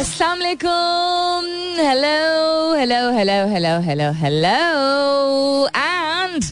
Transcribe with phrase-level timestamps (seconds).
[0.00, 1.46] अस्सलाम वालेकुम
[1.86, 4.52] hello hello hello hello hello hello
[5.76, 6.44] and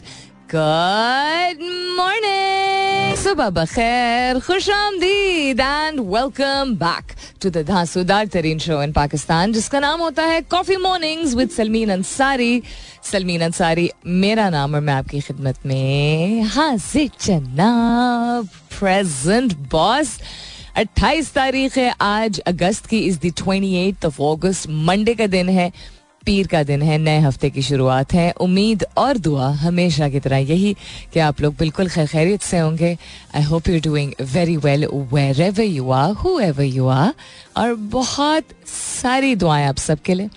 [0.53, 1.63] good
[1.97, 9.53] morning सुबह बखैर खुश आमदीद and welcome back to the धांसूदार तरीन शो इन पाकिस्तान
[9.53, 12.61] जिसका नाम होता है coffee mornings with Salmeen Ansari
[13.11, 13.89] Salmeen Ansari
[14.25, 18.47] मेरा नाम और मैं आपकी खिदमत में हाजिर जनाब
[18.77, 20.17] प्रेजेंट बॉस
[20.79, 25.71] 28 तारीख है, आज अगस्त की is the 28th of August Monday का दिन है,
[26.25, 30.37] पीर का दिन है, नए हफ़्ते की शुरुआत है। उम्मीद और दुआ हमेशा की तरह
[30.37, 30.75] यही
[31.13, 32.97] कि आप लोग बिल्कुल खैर खैरियत से होंगे।
[33.35, 34.85] I hope you doing very well
[35.41, 37.13] wherever you are whoever you are
[37.57, 38.43] और बहुत
[39.01, 40.29] सारी दुआएँ आप सबके लिए।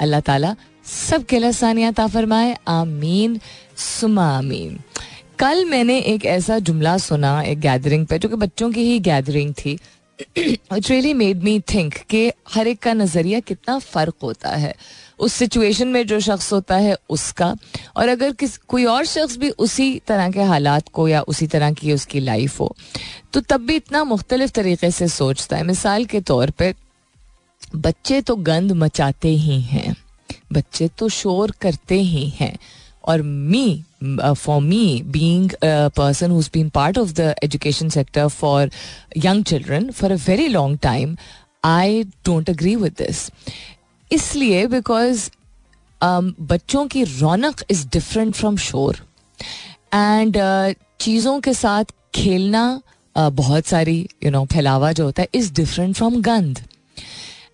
[0.00, 0.56] अल्लाह ताला
[1.10, 3.40] सबके लिए सानिया फरमाए। आमीन।
[3.76, 4.80] सुमा आमीन।
[5.40, 9.52] कल मैंने एक ऐसा जुमला सुना एक गैदरिंग पे, जो कि बच्चों की ही गैदरिंग
[9.54, 9.72] थी।
[10.38, 14.74] It really made me think कि हर एक का नज़रिया कितना फ़र्क होता है।
[15.18, 17.54] उस सिचुएशन में जो शख्स होता है, उसका।
[17.96, 21.72] और अगर किस, कोई और शख्स भी उसी तरह के हालात को या उसी तरह
[21.72, 22.74] की उसकी लाइफ हो
[23.32, 26.74] तो तब भी इतना मुख्तलिफ़ तरीके से सोचता है। मिसाल के तौर पे,
[27.76, 29.96] बच्चे तो गंद मचाते ही हैं,
[30.52, 32.56] बच्चे तो शोर करते ही हैं,
[33.04, 35.50] और me for me being
[35.96, 38.70] person who's been part of the education sector for
[39.16, 41.16] young children for a very long time
[41.64, 43.30] I don't agree with this
[44.10, 45.28] इसलिए बिकॉज़
[46.00, 48.96] um, बच्चों की रौनक इज़ डिफरेंट फ्रॉम शोर
[49.94, 50.36] एंड
[51.00, 51.84] चीज़ों के साथ
[52.14, 52.80] खेलना
[53.16, 56.60] uh, बहुत सारी यू नो फैलावा जो होता है इज़ डिफरेंट फ्रॉम गंद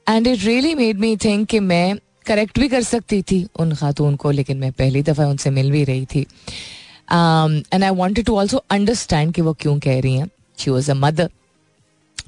[0.09, 1.95] and it really made me think कि मैं
[2.27, 5.85] करेक्ट भी कर सकती थी उन खातून को, लेकिन मैं पहली दफ़ा उनसे मिल भी
[5.85, 10.71] रही थी। And I wanted to also understand कि वो क्यों कह रही हैं। She
[10.71, 11.31] was a mother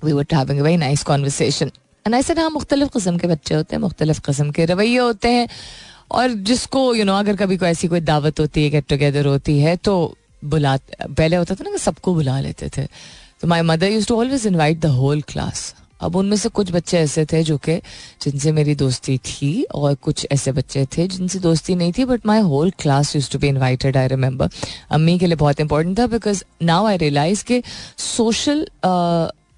[0.05, 1.71] we were having very nice conversation
[2.07, 5.49] and said हाँ मुख्तलिफ़ किस्म के बच्चे होते हैं, मुख्तलिफ़ किस्म के रवैये होते हैं।
[6.11, 9.59] और जिसको यू नो अगर कभी कोई ऐसी कोई दावत होती है गेट टुगेदर होती
[9.59, 9.95] है तो
[10.45, 12.87] बुला, पहले होता था ना कि सबको बुला लेते थे।
[13.41, 16.99] तो my mother use to always invite the whole class अब उनमें से कुछ बच्चे
[16.99, 17.77] ऐसे थे जो कि
[18.23, 22.41] जिनसे मेरी दोस्ती थी और कुछ ऐसे बच्चे थे जिनसे दोस्ती नहीं थी but my
[22.41, 24.49] whole class use to be invited I remember
[24.91, 27.63] अम्मी के लिए बहुत इंपॉर्टेंट था बिकॉज़ नाउ आई रियलाइज़ के
[27.99, 28.67] सोशल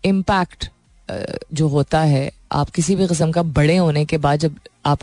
[0.05, 0.69] इम्पैक्ट
[1.55, 4.57] जो होता है, आप किसी भी किस्म का बड़े होने के बाद जब
[4.87, 5.01] आप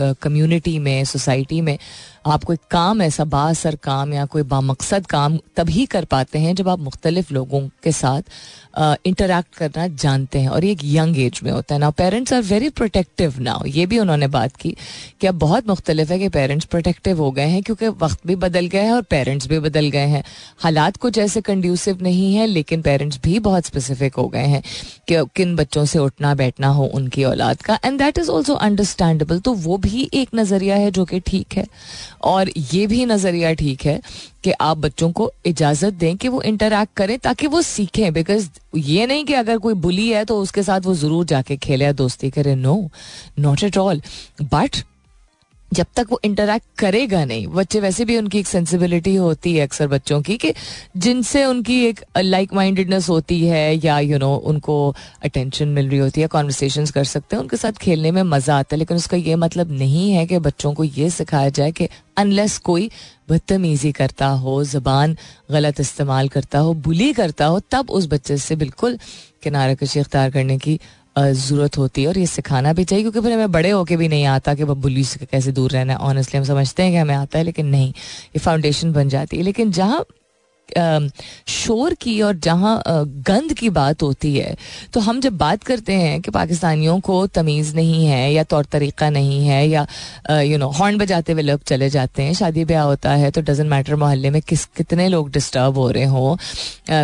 [0.00, 1.78] कम्युनिटी में सोसाइटी में,
[2.26, 6.68] आप कोई काम, ऐसा बासर काम या कोई बामकसद काम तभी कर पाते हैं जब
[6.68, 8.22] आप मुख्तलिफ़ लोगों के साथ
[9.06, 12.42] इंटरेक्ट करना जानते हैं। और ये एक यंग एज में होता है। ना parents are
[12.42, 14.74] very protective now ये भी उन्होंने बात की
[15.20, 18.66] कि अब बहुत मुख्तलिफ़ है कि पेरेंट्स प्रोटेक्टिव हो गए हैं क्योंकि वक्त भी बदल
[18.66, 20.22] गए हैं और पेरेंट्स भी बदल गए हैं।
[20.58, 24.62] हालात कुछ ऐसे कंड्यूसिव नहीं है, लेकिन पेरेंट्स भी बहुत स्पेसिफिक हो गए हैं
[25.08, 28.58] कि किन बच्चों से उठना बैठना हो उनकी औलाद का। And that is also
[29.20, 31.66] understandable तो वो भी एक नज़रिया है जो कि ठीक है।
[32.24, 34.00] और ये भी नज़रिया ठीक है
[34.44, 39.06] कि आप बच्चों को इजाज़त दें कि वो इंटरेक्ट करें ताकि वो सीखें बिकॉज़ ये
[39.06, 42.30] नहीं कि अगर कोई बुली है तो उसके साथ वो ज़रूर जाके खेले या दोस्ती
[42.30, 42.76] करें। No
[43.38, 44.02] not at all
[44.42, 44.76] but
[45.70, 49.86] जब तक वो इंटरेक्ट करेगा नहीं बच्चे वैसे भी उनकी एक सेंसिबिलिटी होती है अक्सर
[49.88, 50.52] बच्चों की कि
[50.96, 54.94] जिनसे उनकी एक लाइक माइंडेडनेस होती है या यू you नो know, उनको
[55.24, 58.74] अटेंशन मिल रही होती है कॉन्वर्सेशन कर सकते हैं उनके साथ खेलने में मज़ा आता
[58.74, 61.88] है लेकिन उसका ये मतलब नहीं है कि बच्चों को ये सिखाया जाए कि
[62.18, 62.90] अनलेस कोई
[63.30, 65.16] बदतमीजी करता हो जबान
[65.50, 68.98] गलत इस्तेमाल करता हो बुली करता हो तब उस बच्चे से बिल्कुल
[69.42, 70.78] किनारे कशी अख्तियार करने की
[71.20, 74.24] ज़रूरत होती है और ये सिखाना भी चाहिए, क्योंकि फिर हमें बड़े होके भी नहीं
[74.26, 77.38] आता कि बुली से कैसे दूर रहना है। ऑनेस्टली हम समझते हैं कि हमें आता
[77.38, 80.04] है, लेकिन नहीं, ये फाउंडेशन बन जाती है। लेकिन जहाँ
[81.48, 82.82] शोर की और जहाँ
[83.28, 84.54] गंद की बात होती है
[84.94, 89.10] तो हम जब बात करते हैं कि पाकिस्तानियों को तमीज़ नहीं है या तौर तरीक़ा
[89.10, 89.86] नहीं है या
[90.42, 93.70] यू नो हॉर्न बजाते हुए लोग चले जाते हैं, शादी ब्याह होता है तो डजेंट
[93.70, 96.36] मैटर मोहल्ले में किस, कितने लोग डिस्टर्ब हो रहे हों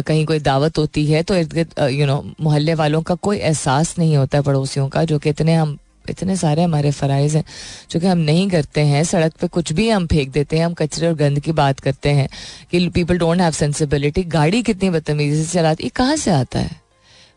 [0.03, 3.94] कहीं कोई दावत होती है तो इर्द गिर्द यू नो मोहल्ले वालों का कोई एहसास
[3.98, 5.77] नहीं होता पड़ोसियों का, जो कि इतने हम
[6.11, 7.45] इतने सारे हमारे फ़राइज़ हैं,
[7.91, 10.75] जो कि हम नहीं करते हैं, सड़क पे कुछ भी हम फेंक देते हैं, हम
[10.75, 12.28] कचरे और गंद की बात करते हैं
[12.71, 16.86] कि पीपल डोंट हैव सेंसिबिलिटी गाड़ी कितनी बदतमीजी से चलाती, ये कहाँ से आता है?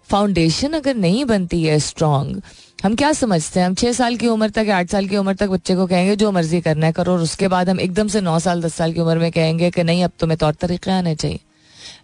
[0.10, 2.42] फाउंडेशन अगर नहीं बनती है स्ट्रांग
[2.84, 3.68] हम क्या समझते हैं?
[3.68, 6.32] हम छः साल की उम्र तक आठ साल की उम्र तक बच्चे को कहेंगे, जो
[6.32, 9.00] मर्ज़ी करना है करो, और उसके बाद हम एकदम से नौ साल, दस साल की
[9.00, 11.40] उम्र में कहेंगे कि नहीं, अब तुम्हें तौर तरीके आने चाहिए।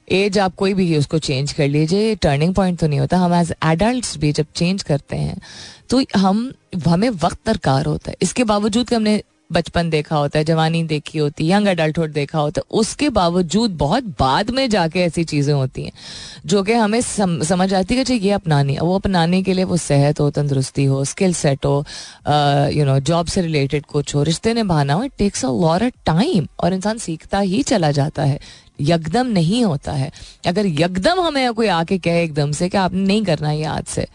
[0.07, 3.54] एज आप कोई भी उसको चेंज कर लीजिए टर्निंग पॉइंट तो नहीं होता। हम एज
[3.66, 5.38] एडल्ट भी जब चेंज करते हैं
[5.90, 6.52] तो हम
[6.88, 9.22] हमें वक्त दरकार होता है। इसके बावजूद कि हमने
[9.52, 13.72] बचपन देखा होता है जवानी देखी होती है यंग अडल्टहुड देखा होता है उसके बावजूद
[13.78, 15.92] बहुत बाद में जाके ऐसी चीज़ें होती हैं
[16.46, 19.63] जो कि हमें सम, समझ आती है कि ये अपनानी है वो अपनाने के लिए
[19.63, 21.78] वो सेहत हो तंदुरुस्ती हो स्किल सेट हो
[22.74, 25.90] यू नो जॉब से रिलेटेड कुछ हो रिश्ते निभाना हो it takes a lot of
[26.06, 28.40] time और इंसान सीखता ही चला जाता है।
[28.81, 30.12] यकदम नहीं होता है।
[30.48, 34.07] अगर यकदम हमें कोई आके कहे एकदम से कि आपने नहीं करना ये आज से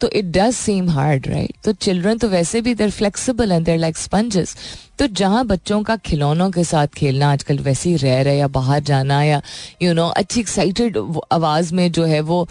[0.00, 3.78] तो it does seem hard right तो चिल्ड्रन तो वैसे भी they're flexible and they're
[3.78, 4.56] like sponges
[4.98, 8.80] तो जहाँ बच्चों का खिलौनों के साथ खेलना आजकल वैसे ही रह रहे या बाहर
[8.82, 9.42] जाना या
[9.82, 10.98] यू you नो know, अच्छी एक्साइटेड
[11.32, 12.46] आवाज़ में जो है वो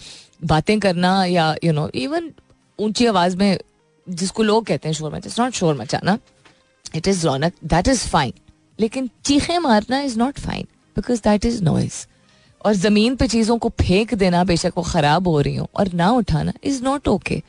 [0.45, 2.31] बातें करना या यू नो इवन
[2.79, 3.57] ऊँची आवाज़ में
[4.07, 6.17] जिसको लोग कहते हैं शोर मचा इट्स नॉट शोर मचाना
[6.95, 8.33] इट इज़ रौनक दैट इज़ फाइन
[8.79, 12.06] लेकिन चीखें मारना is not fine because that is noise
[12.62, 16.12] और ज़मीन पे चीज़ों को फेंक देना बेशक वो खराब हो रही हो और ना
[16.13, 17.42] उठाना इज़ नॉट ओके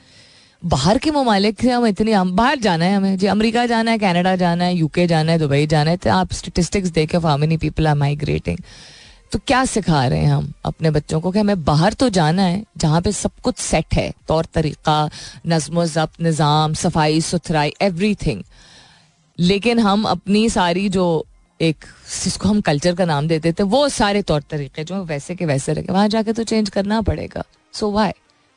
[0.63, 3.99] बाहर के ममालिक से हम इतनी, हम बाहर जाना है हमें। जी, अमेरिका जाना है
[3.99, 7.57] कनाडा जाना है यूके जाना है, दुबई जाना है तो आप स्टेटिस्टिक्स देखे how many
[7.57, 8.59] people are migrating
[9.33, 12.63] तो क्या सिखा रहे हैं हम अपने बच्चों को कि हमें बाहर तो जाना है,
[12.79, 15.11] जहाँ पे सब कुछ सेट है। तौर, तरीका,
[15.47, 18.43] नज्म जब्त, निज़ाम, सफ़ाई, सुथराई एवरीथिंग
[19.39, 21.05] लेकिन हम अपनी सारी जो
[21.61, 21.85] एक,
[22.25, 25.73] जिसको हम कल्चर का नाम देते थे, वो सारे तौर तरीके जो वैसे के वैसे
[25.73, 28.13] रखे। वहाँ जाके तो चेंज करना पड़ेगा। So why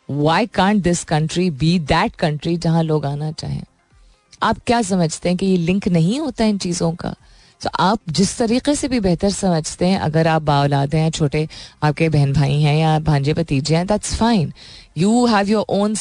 [0.10, 3.64] why can't this country be that country जहाँ लोग आना चाहें?
[4.44, 7.14] आप क्या समझते हैं कि ये लिंक नहीं होता इन चीज़ों का?
[7.62, 11.48] तो आप जिस तरीके से भी बेहतर समझते हैं, अगर आप बाउलाद हैं, छोटे
[11.84, 14.54] आपके बहन भाई हैं या भांजे भतीजे हैं that's fine
[14.98, 15.96] you have your own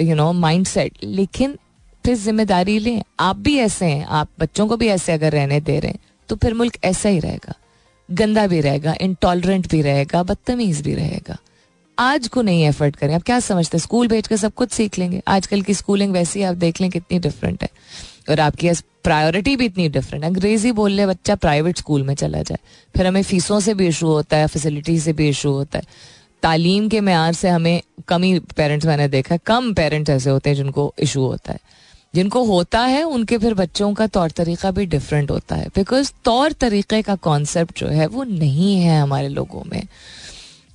[0.00, 0.32] you know
[0.66, 1.56] mindset लेकिन
[2.04, 5.78] फिर ज़िम्मेदारी लें। आप भी ऐसे हैं। आप बच्चों को भी ऐसे अगर रहने दे
[5.80, 5.98] रहे हैं।
[6.30, 7.54] तो फिर मुल्क ऐसा ही रहेगा।
[8.10, 11.36] गंदा भी रहेगा इंटॉलरेंट भी रहेगा, बदतमीज भी रहेगा।
[11.98, 13.82] आज को नहीं एफर्ट करें। आप क्या समझते हैं?
[13.82, 17.18] स्कूल भेज कर सब कुछ सीख लेंगे। आजकल की स्कूलिंग वैसी आप देख लें कितनी
[17.18, 17.68] डिफरेंट है।
[18.30, 18.70] और आपकी
[19.04, 22.58] प्रायोरिटी भी इतनी डिफरेंट है। अंग्रेज़ी बोल ले बच्चा प्राइवेट स्कूल में चला जाए।
[22.96, 25.84] फिर हमें फीसों से भी इशू होता है फैसिलिटी से भी इशू होता है।
[26.42, 30.56] तालीम के मैार से हमें कम ही पेरेंट्स मैंने देखा कम पेरेंट्स ऐसे होते हैं
[30.56, 31.58] जिनको इशू होता है।
[32.14, 36.52] जिनको होता है, उनके फिर बच्चों का तौर तरीका भी डिफरेंट होता है। बिकॉज़ तौर
[36.52, 39.82] तरीके का कॉन्सेप्ट जो है, वो नहीं है हमारे लोगों में।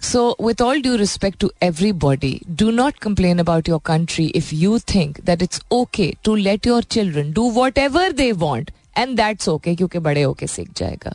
[0.01, 1.51] So with all due respect to
[1.91, 6.67] everybody do not complain about your country if you think that it's okay to let
[6.67, 11.13] your children do whatever they want and that's okay क्योंकि बड़े होके सीख जाएगा।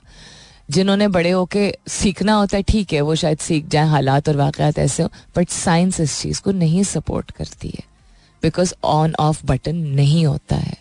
[0.70, 4.78] जिन्होंने बड़े होके सीखना होता है, ठीक है, वो शायद सीख जाए, हालात और वाकत
[4.78, 7.89] ऐसे हो बट साइंस इस चीज़ को नहीं सपोर्ट करती है।
[8.42, 10.78] बिकॉज़ ऑन ऑफ़ बटन नहीं होता है।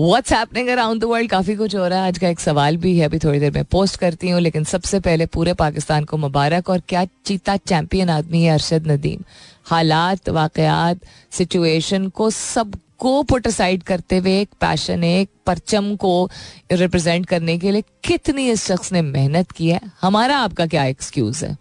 [0.00, 2.98] What's happening around the world काफ़ी कुछ हो रहा है। आज का एक सवाल भी
[2.98, 6.70] है। अभी थोड़ी देर में पोस्ट करती हूँ, लेकिन सबसे पहले पूरे पाकिस्तान को मुबारक
[6.70, 9.22] और क्या चीता चैंपियन आदमी है अरशद नदीम।
[9.64, 11.00] हालात, वाकयात
[11.30, 16.30] सिचुएशन को सबको पुट असाइड करते हुए एक पैशन एक परचम को
[16.72, 19.80] रिप्रेजेंट करने के लिए कितनी इस शख्स ने मेहनत की है?
[20.00, 21.56] हमारा आपका क्या एक्सक्यूज है?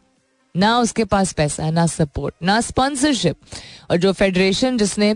[0.57, 3.35] ना उसके पास पैसा है ना सपोर्ट ना स्पॉन्सरशिप
[3.91, 5.15] और जो फेडरेशन जिसने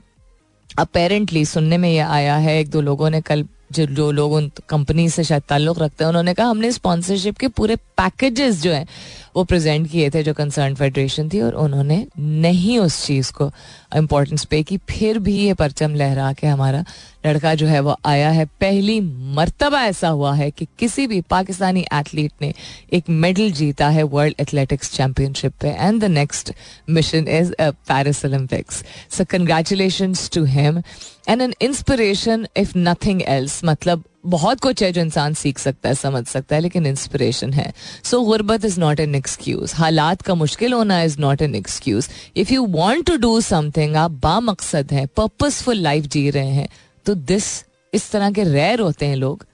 [0.80, 4.52] अपेरेंटली सुनने में ये आया है, एक दो लोगों ने कल जो जो लोग उन
[4.70, 8.88] कंपनी से शायद ताल्लुक रखते हैं, उन्होंने कहा, हमने स्पॉन्सरशिप के पूरे पैकेजेस जो हैं
[9.36, 13.52] वो प्रेजेंट किए थे जो कंसर्न फेडरेशन थी और उन्होंने नहीं उस चीज़ को
[13.96, 16.84] इम्पोर्टेंस पे की। फिर भी ये परचम लहरा के हमारा
[17.26, 19.00] लड़का जो है वो आया है। पहली
[19.36, 22.54] मर्तबा ऐसा हुआ है कि किसी भी पाकिस्तानी एथलीट ने
[22.94, 26.54] एक मेडल जीता है वर्ल्ड एथलेटिक्स चैंपियनशिप पे। And the next
[26.90, 30.82] mission is Paris Olympics so congratulation to him
[31.30, 35.96] and an inspiration if nothing else मतलब बहुत कुछ है जो इंसान सीख सकता है,
[35.96, 37.72] समझ सकता है, लेकिन इंस्पिरेशन है।
[38.04, 42.54] सो गुर्बत इज़ नॉट एन एक्सक्यूज हालात का मुश्किल होना is not an excuse if
[42.54, 46.68] you want to do something आप बामकसद हैं पर्पजफुल लाइफ जी रहे हैं
[47.06, 47.54] तो दिस
[47.94, 49.46] इस तरह के रेयर होते हैं लोग,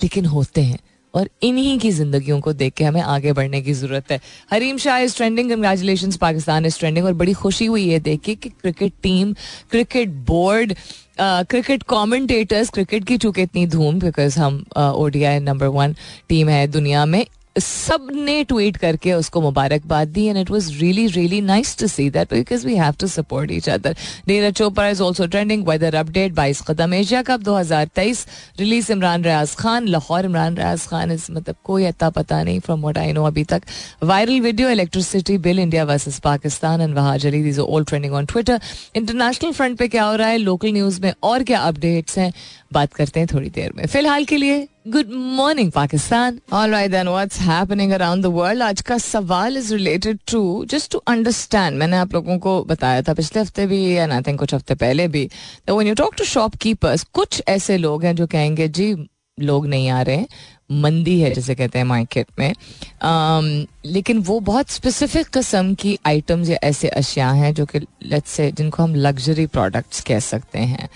[0.00, 0.78] लेकिन होते हैं।
[1.16, 4.20] और इन्हीं की जिंदगियों को देख के हमें आगे बढ़ने की ज़रूरत है।
[4.50, 8.34] Hareem Shah is trending congratulation Pakistan is trending और बड़ी खुशी हुई है देख के
[8.34, 9.32] कि cricket team
[9.70, 10.74] cricket board
[11.20, 15.94] cricket commentators cricket की चूँकि इतनी धूम बिकॉज़ हम ओडीआई नंबर वन
[16.28, 17.24] टीम है दुनिया में।
[17.58, 22.32] सबने ट्वीट करके उसको मुबारकबाद दी and it was really really nice to see that
[22.32, 23.96] because we have to support each other
[24.28, 28.26] Neeraj Chopra is also trending weather update बाईस कदम एशिया कप दो हज़ार तेईस
[28.60, 32.82] रिलीज़ इमरान रियाज खान, लाहौर इमरान रियाज खान इस मतलब कोई अता पता नहीं फ्रॉम
[32.82, 33.62] वट आई नो अभी तक.
[34.04, 38.60] Viral video electricity bill India versus Pakistan and Wahaj Ali these all trending on Twitter
[38.96, 40.38] international front पे क्या हो रहा है?
[40.38, 42.32] लोकल न्यूज़ में और क्या अपडेट्स हैं?
[42.72, 43.86] बात करते हैं थोड़ी देर में.
[43.86, 48.80] फ़िलहाल के लिए good morning Pakistan all right then what's happening around the world आज
[48.80, 53.42] का सवाल is related to just to understand मैंने आप लोगों को बताया था पिछले
[53.42, 55.28] हफ़्ते भी एंड आई थिंक कुछ हफ़्ते पहले भी
[55.66, 58.94] तो when you talk to shopkeepers कुछ ऐसे लोग हैं जो कहेंगे जी
[59.38, 60.28] लोग नहीं आ रहे हैं
[60.72, 62.52] मंदी है जैसे कहते हैं मार्केट में.
[62.52, 68.30] Um, लेकिन वो बहुत स्पेसिफिक किस्म की आइटम्स या ऐसे अशिया हैं जो कि लेट्स
[68.30, 70.88] से जिनको हम लग्जरी प्रोडक्ट्स कह सकते हैं.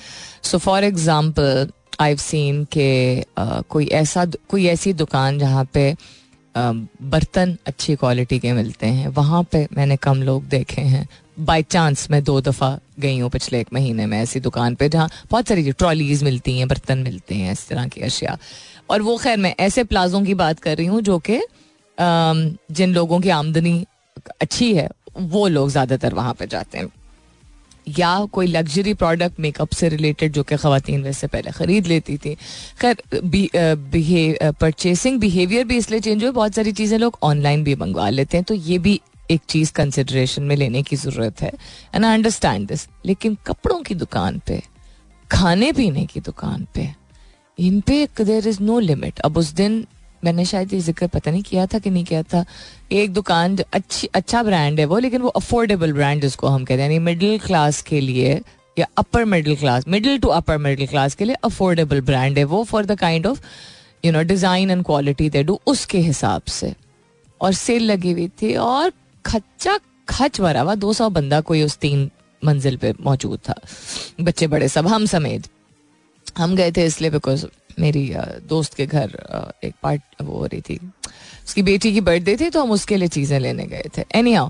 [0.42, 1.70] So for example
[2.00, 5.94] I seen के कोई ऐसा कोई ऐसी दुकान जहाँ पे
[6.54, 11.06] बर्तन अच्छी क्वालिटी के मिलते हैं, वहाँ पे मैंने कम लोग देखे हैं।
[11.38, 15.08] बाई चांस मैं दो दफ़ा गई हूँ पिछले एक महीने में ऐसी दुकान पे जहाँ
[15.30, 18.36] बहुत सारी ट्रॉलीज मिलती हैं, बर्तन मिलते हैं, इस तरह की अशिया।
[18.90, 21.40] और वो खैर मैं ऐसे प्लाजों की बात कर रही हूँ जो कि
[22.70, 23.84] जिन लोगों की आमदनी
[24.40, 26.88] अच्छी है, वो लोग ज़्यादातर वहाँ पर जाते हैं।
[27.98, 32.34] या कोई लग्जरी प्रोडक्ट मेकअप से रिलेटेड जो कि खातन वैसे पहले ख़रीद लेती थी।
[32.80, 33.02] खैर
[34.54, 38.44] परचेसिंग बिहेवियर भी इसलिए चेंज हुए बहुत सारी चीज़ें लोग ऑनलाइन भी मंगवा लेते हैं
[38.44, 41.52] तो ये भी एक चीज़ कंसिडरेशन में लेने की ज़रूरत है।
[41.94, 44.62] एंड आई अंडरस्टैंड दिस लेकिन कपड़ों की दुकान पे,
[45.30, 46.88] खाने पीने की दुकान पे,
[47.58, 49.84] इन पे देर इज़ नो लिमिट अब उस दिन
[50.24, 52.44] मैंने शायद ये ज़िक्र पता नहीं किया था कि नहीं किया था।
[52.92, 56.90] एक दुकान अच्छी अच्छा ब्रांड है वो, लेकिन वो अफोर्डेबल ब्रांड जिसको हम कहते हैं,
[56.90, 58.40] यानी मिडिल क्लास के लिए
[58.76, 62.62] या upper middle class middle to upper middle class के लिए अफोर्डेबल ब्रांड है वो
[62.64, 63.40] for the kind of
[64.04, 66.74] you know design and quality they do उसके हिसाब से।
[67.40, 68.92] और सेल लगी हुई थी और
[69.24, 72.10] खच्चा खच भरा हुआ, दो सौ बंदा कोई उस तीन
[72.42, 73.54] मंजिल पे मौजूद था।
[74.20, 75.48] बच्चे बड़े सब, हम समेत।
[76.38, 77.44] हम गए थे इसलिए बिकॉज़
[77.80, 78.06] मेरी
[78.48, 79.16] दोस्त के घर
[79.64, 80.78] एक पार्ट वो हो रही थी।
[81.46, 84.48] उसकी बेटी की बर्थडे थी तो हम उसके लिए चीज़ें लेने गए थे। एनी हाउ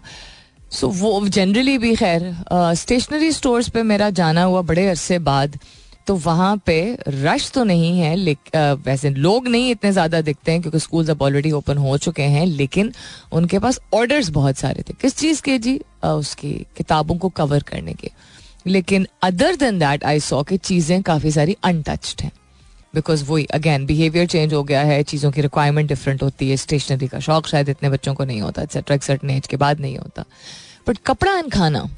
[0.73, 2.35] सो वो जनरली भी खैर
[2.77, 5.59] स्टेशनरी स्टोर्स पे मेरा जाना हुआ बड़े अरसे बाद
[6.07, 6.77] तो वहाँ पे
[7.09, 8.15] रश तो नहीं है
[8.77, 12.47] वैसे लोग नहीं इतने ज़्यादा दिखते हैं, क्योंकि स्कूल्स अब ऑलरेडी ओपन हो चुके हैं,
[12.47, 12.93] लेकिन
[13.33, 15.79] उनके पास ऑर्डर्स बहुत सारे थे। किस चीज़ के जी?
[16.05, 18.11] उसकी किताबों को कवर करने के।
[18.67, 22.33] लेकिन other than that I saw कि चीज़ें काफ़ी सारी अनटच्ड हैं।
[22.95, 27.07] बिकॉज़ वही अगेन बिहेवियर चेंज हो गया है, चीज़ों की रिक्वायरमेंट डिफरेंट होती है स्टेशनरी
[27.09, 29.97] का शौक शायद इतने बच्चों को नहीं होता एक्सेट्रा एक सर्टन एज के बाद नहीं
[29.99, 30.25] होता।
[30.89, 31.89] बट कपड़ा एंड खाना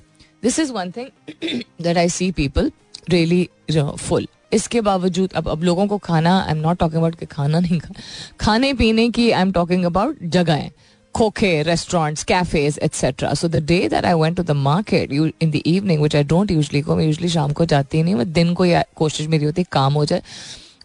[0.42, 2.70] this is one thing that I see people
[3.10, 7.26] really full इसके बावजूद, अब अब लोगों को खाना I am not talking about कि
[7.26, 7.94] खाना नहीं खा,
[8.40, 10.70] खाने पीने की आई एम टॉकिंग अबाउट जगहें,
[11.14, 15.50] खोखे restaurants cafes etcetera so the day that I went to the market you in
[15.50, 18.32] the evening which I don't usually go मैं यूजली शाम को जाती ही नहीं मैं
[18.32, 20.22] दिन को या, कोशिश मेरी होती, काम हो जाए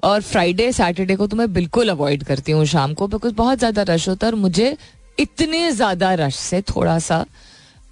[0.03, 3.83] और फ्राइडे सैटरडे को तो मैं बिल्कुल अवॉइड करती हूँ शाम को बिकॉज़ बहुत ज़्यादा
[3.83, 4.75] रश होता है और मुझे
[5.19, 7.25] इतने ज़्यादा रश से थोड़ा सा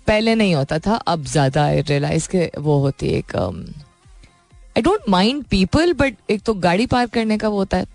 [0.07, 5.09] पहले नहीं होता था अब ज़्यादा आई रियलाइज़ के वो होती है एक I don't
[5.09, 7.85] mind people but एक तो गाड़ी पार्क करने का वो होता है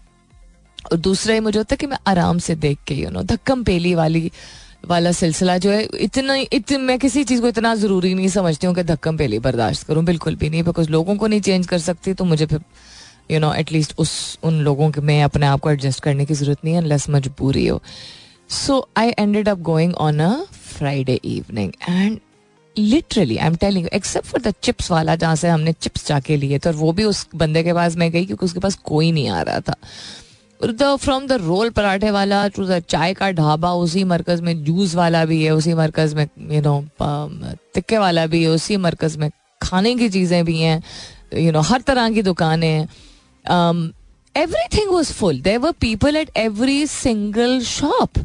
[0.92, 3.64] और दूसरा ही मुझे होता है कि मैं आराम से देख के यू नो धक्कम
[3.64, 4.30] पेली वाली
[4.88, 8.74] वाला सिलसिला जो है इतना इत, मैं किसी चीज़ को इतना ज़रूरी नहीं समझती हूँ
[8.74, 12.14] कि धक्कम पेली बर्दाश्त करूँ बिल्कुल भी नहीं बिकॉज़ लोगों को नहीं चेंज कर सकती
[12.14, 12.60] तो मुझे फिर
[13.30, 16.64] यू नो एटलीस्ट उस उन लोगों के मैं अपने आप को एडजस्ट करने की ज़रूरत
[16.64, 17.80] नहीं है लेस मजबूरी हो।
[18.50, 22.18] So I ended up going on a Friday evening and
[22.76, 26.58] literally I am telling except for the chips वाला जहाँ से हमने चिप्स जाके लिए
[26.58, 29.28] थे और वो भी उस बंदे के पास मैं गई क्योंकि उसके पास कोई नहीं
[29.28, 29.74] आ रहा था।
[30.62, 34.94] द फ्रॉम द रोल पराठे वाला टू द चाय का ढाबा उसी मरकज में जूस
[34.94, 36.80] वाला भी है उसी मरकज में यू नो
[37.74, 39.30] तिक्के वाला भी है उसी मरकज में
[39.62, 40.82] खाने की चीज़ें भी हैं
[41.34, 42.94] यू नो हर तरह की दुकानें हैं। um,
[44.34, 45.40] everything was full.
[45.42, 48.18] There were people at every single shop.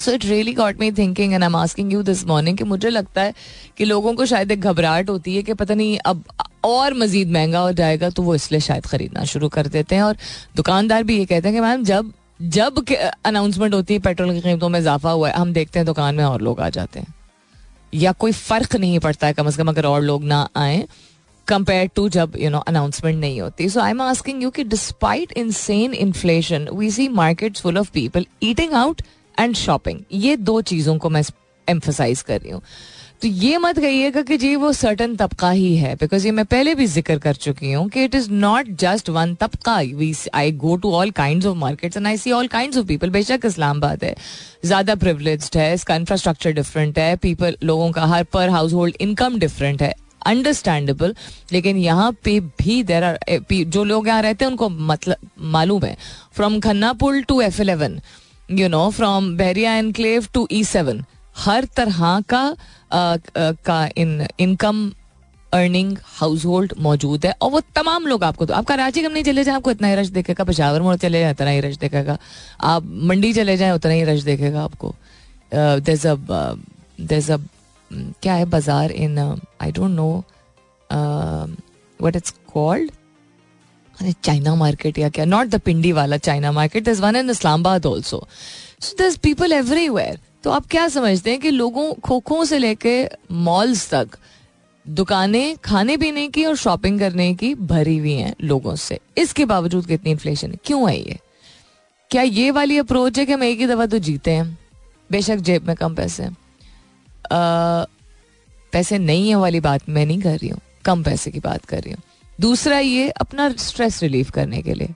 [0.00, 2.90] So it really got me thinking and I am asking you this morning कि मुझे
[2.90, 3.34] लगता है
[3.78, 6.24] कि लोगों को शायद एक घबराहट होती है कि पता नहीं, अब
[6.64, 10.16] और मजीद महँगा हो जाएगा तो वो इसलिए शायद खरीदना शुरू कर देते हैं और
[10.56, 12.84] दुकानदार भी ये कहते हैं कि मैम, जब जब
[13.24, 16.24] अनाउंसमेंट होती है पेट्रोल की कीमतों में इजाफा हुआ है, हम देखते हैं दुकान में
[16.24, 17.14] और लोग आ जाते हैं
[17.94, 20.86] या कोई फ़र्क नहीं पड़ता है, कम अज कम अगर और लोग ना आए
[21.48, 25.32] कंपेयर टू जब यू नो अनाउंसमेंट नहीं होती। So I am asking you कि despite
[25.52, 29.02] insane inflation we see market full of people eating out
[29.34, 31.22] and shopping ये दो चीज़ों को मैं
[31.68, 32.62] एम्फोसाइज कर रही हूँ।
[33.22, 36.74] तो ये मत कहिएगा कि जी वो सर्टन तबका ही है। बिकॉज़ ये मैं पहले
[36.74, 39.74] भी ज़िक्र कर चुकी हूँ कि it is not just one तबका।
[40.34, 43.44] I go to all kind of markets and I see all kind of people बेशक
[43.44, 44.14] इस्लामाबाद है।
[44.64, 49.38] ज़्यादा प्रिवलेज है। इसका इंफ्रास्ट्रक्चर डिफरेंट है। पीपल लोगों का हर पर हाउस होल्ड इनकम
[49.38, 49.94] डिफरेंट है।
[50.26, 51.14] अंडरस्टैंडेबल
[51.52, 53.18] लेकिन यहाँ पे भी देर आर
[53.52, 55.96] जो लोग यहाँ रहते हैं उनको मतलब मालूम है।
[56.36, 58.00] From Khanna Pul to F eleven
[58.50, 61.04] you know from Bahria enclave to E seven
[61.36, 62.44] हर तरह का
[62.92, 64.90] आ, का in income
[65.52, 69.24] earning household मौजूद है और वो तमाम लोग आपको तो आप कराची कम नहीं
[69.24, 72.18] चले जाए आपको इतना ही रश देखेगा पेशावर मोड़ चले जाए उतना ही रश देखेगा।
[72.60, 74.94] आप मंडी चले जाए उतना ही रश देखेगा आपको।
[75.52, 77.36] देर अ
[77.92, 80.24] क्या है बाज़ार in I don't know
[82.00, 82.90] what it's called
[84.00, 85.24] अरे, चाइना मार्केट या क्या?
[85.24, 88.26] नॉट द पिंडी वाला China market is one in Islamabad also
[88.80, 93.88] so दस पीपल एवरीवेयर तो आप क्या समझते हैं कि लोगों, खोखों से लेके मॉल्स
[93.90, 94.08] तक,
[94.86, 99.86] दुकानें खाने पीने की और शॉपिंग करने की भरी हुई हैं लोगों से। इसके बावजूद
[99.86, 100.58] कितनी इन्फ्लेशन है?
[100.64, 101.18] क्यों है ये?
[102.10, 104.58] क्या ये वाली अप्रोच है कि हम एक ही दफ़ा तो जीते हैं?
[105.10, 106.36] बेशक जेब में कम पैसे हैं।
[107.32, 111.80] पैसे नहीं है वाली बात मैं नहीं कर रही हूँ, कम पैसे की बात कर
[111.80, 112.02] रही हूँ।
[112.38, 114.88] दूसरा ये अपना स्ट्रेस रिलीफ करने के लिए,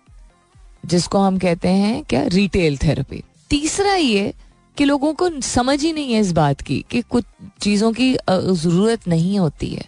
[0.84, 4.32] जिसको हम कहते हैं क्या रिटेल थेरेपी तीसरा ये
[4.76, 7.24] कि लोगों को समझ ही नहीं है इस बात की कि कुछ
[7.60, 9.84] चीज़ों की ज़रूरत नहीं होती है।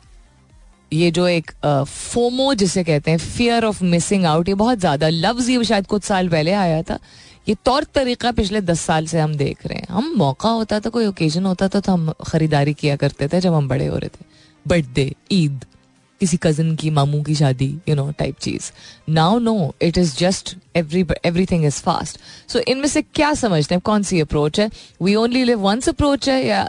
[0.93, 5.49] ये जो एक फोमो जिसे कहते हैं फियर ऑफ़ मिसिंग आउट ये बहुत ज़्यादा, लफ्ज
[5.51, 6.99] ये शायद कुछ साल पहले आया था
[7.47, 10.91] ये तौर तरीका पिछले दस साल से हम देख रहे हैं। हम मौका होता था,
[10.91, 14.09] कोई ओकेजन होता था तो हम खरीदारी किया करते थे जब हम बड़े हो रहे
[14.11, 14.25] थे।
[14.67, 15.65] बर्थडे ईद
[16.21, 18.71] किसी कज़न की, मामू की शादी you know type cheese.
[19.09, 22.19] Now no it is just every everything is fast
[22.53, 23.83] so इनमें से क्या समझते हैं?
[23.85, 24.71] कौन सी अप्रोच है?
[25.03, 26.63] We only live once approach है, या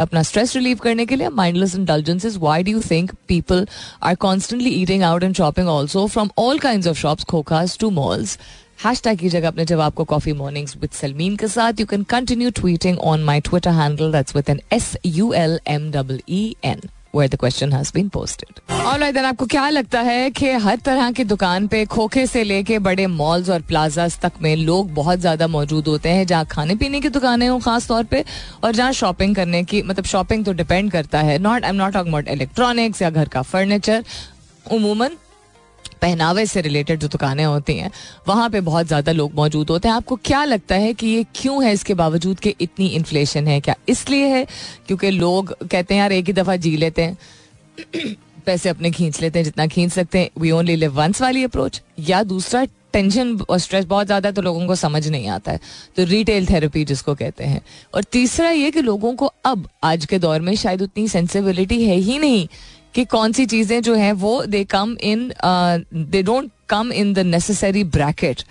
[0.00, 1.28] अपना स्ट्रेस रिलीव करने के लिए?
[1.28, 3.66] Mindless intelligence why do you think people
[4.02, 8.38] are constantly eating out and shopping also from all kind of shops खोखास to malls
[8.84, 11.80] hashtag कीजिएगा अपने जवाब को कॉफ़ी मॉर्निंग्स विद सलमीन के साथ.
[11.80, 15.90] You can continue tweeting on my Twitter handle that's with N S U L M
[15.92, 18.58] double E N where the question has been posted.
[18.70, 22.78] Alright, then आपको क्या लगता है कि हर तरह की दुकान पे खोखे से लेके
[22.86, 27.00] बड़े मॉल्स और प्लाजास तक में लोग बहुत ज़्यादा मौजूद होते हैं जहाँ खाने पीने
[27.00, 28.24] की दुकानें हों खास तौर पे
[28.64, 31.38] और जहाँ शॉपिंग करने की मतलब शॉपिंग तो डिपेंड करता है.
[31.38, 34.04] Not I am not about electronics या घर का फर्नीचर
[34.72, 35.16] उमूमन
[36.02, 37.90] पहनावे से रिलेटेड जो दुकानें होती हैं,
[38.28, 41.64] वहाँ पे बहुत ज़्यादा लोग मौजूद होते हैं। आपको क्या लगता है कि ये क्यों
[41.64, 41.72] है?
[41.72, 43.74] इसके बावजूद कि इतनी इन्फ्लेशन है क्या?
[43.88, 44.46] इसलिए है
[44.86, 47.16] क्योंकि लोग कहते हैं, यार, एक ही दफ़ा जी लेते हैं,
[48.46, 51.80] पैसे अपने खींच लेते हैं, जितना खींच सकते हैं। वी ओनली लिव वंस वाली अप्रोच
[52.00, 55.60] या दूसरा टेंशन और स्ट्रेस बहुत ज़्यादा है तो लोगों को समझ नहीं आता है।
[55.96, 57.60] तो रिटेल थेरेपी जिसको कहते हैं।
[57.94, 61.96] और तीसरा ये कि लोगों को अब, आज के दौर में शायद उतनी सेंसिबिलिटी है
[61.96, 62.46] ही नहीं।
[62.96, 65.32] कि कौन सी चीज़ें जो हैं वो they come in
[66.10, 68.42] they don't come in the necessary bracket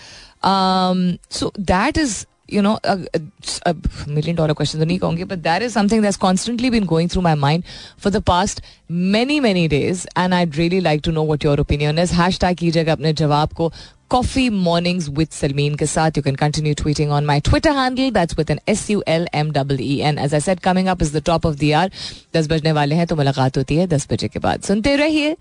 [1.31, 3.21] so that is you know, a, a,
[3.65, 3.75] a
[4.07, 7.23] million dollar question तो नहीं कहूँगी but that is something that's constantly been going through
[7.23, 7.63] my mind
[7.97, 11.97] for the past many many days and I'd really like to know what your opinion
[11.97, 12.11] is.
[12.11, 13.71] Hashtag कीजिएगा अपने जवाब को
[14.13, 16.17] Coffee Mornings with Salmeen के साथ.
[16.17, 18.11] You can continue tweeting on my Twitter handle.
[18.11, 20.19] That's with an S U L M W E N.
[20.19, 21.89] As I said, coming up is the top of the hour.
[22.33, 25.35] दस बजने वाले हैं तो मुलाकात होती है दस बजे के बाद सुनते रहिए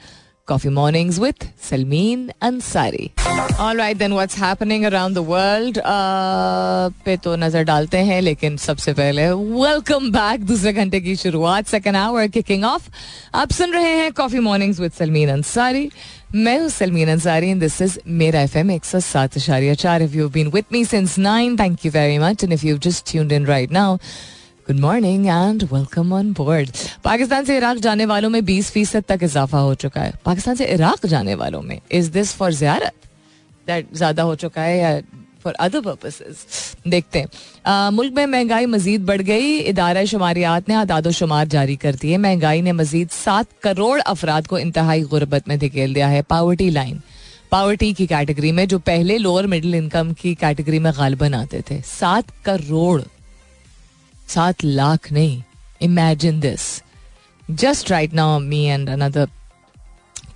[0.49, 3.13] Coffee Mornings with Salmeen Ansari.
[3.59, 5.79] All right, then what's happening around the world?
[5.79, 11.67] Uh, पे तो नज़र डालते हैं लेकिन सबसे पहले वेलकम बैक दूसरे घंटे की शुरुआत
[11.67, 12.91] सेकेंड आवर किकिंग ऑफ़
[13.35, 15.89] आप सुन रहे हैं coffee mornings with Salmeen Ansari
[16.35, 20.03] मैं हूँ Salmeen Ansari and this is मेरा एफ़ एम एक सौ सात इशारिया चार
[20.03, 23.11] if you been with me since nine thank you very much and if you just
[23.11, 23.99] tuned in right now
[24.67, 26.71] good morning and welcome on board
[27.05, 30.65] Pakistan से Iraq जाने वालों में 20 फ़ीसद तक इजाफा हो चुका है। पाकिस्तान से
[30.75, 32.93] इराक जाने वालों में इज़ दिस फॉर जियारत
[33.67, 35.01] दैट ज़्यादा हो चुका है या
[35.43, 41.11] फॉर अदर पर्पसेस देखते हैं। मुल्क में महँगाई मजीद बढ़ गई। इदारा शुमारियात ने आदाद
[41.13, 45.95] शुमार जारी कर दिए। महँगाई ने मजीद सात करोड़ अफराद को इंतहाई गुर्बत में धकेल
[45.95, 47.01] दिया है। पावर्टी लाइन
[47.51, 51.81] पावर्टी की कैटेगरी में जो पहले लोअर मिडिल इनकम की कैटेगरी में गालबन आते थे।
[51.83, 53.01] सात करोड़
[54.29, 55.43] सात लाख नहीं.
[55.83, 56.83] Imagine this
[57.51, 59.29] just right now me and another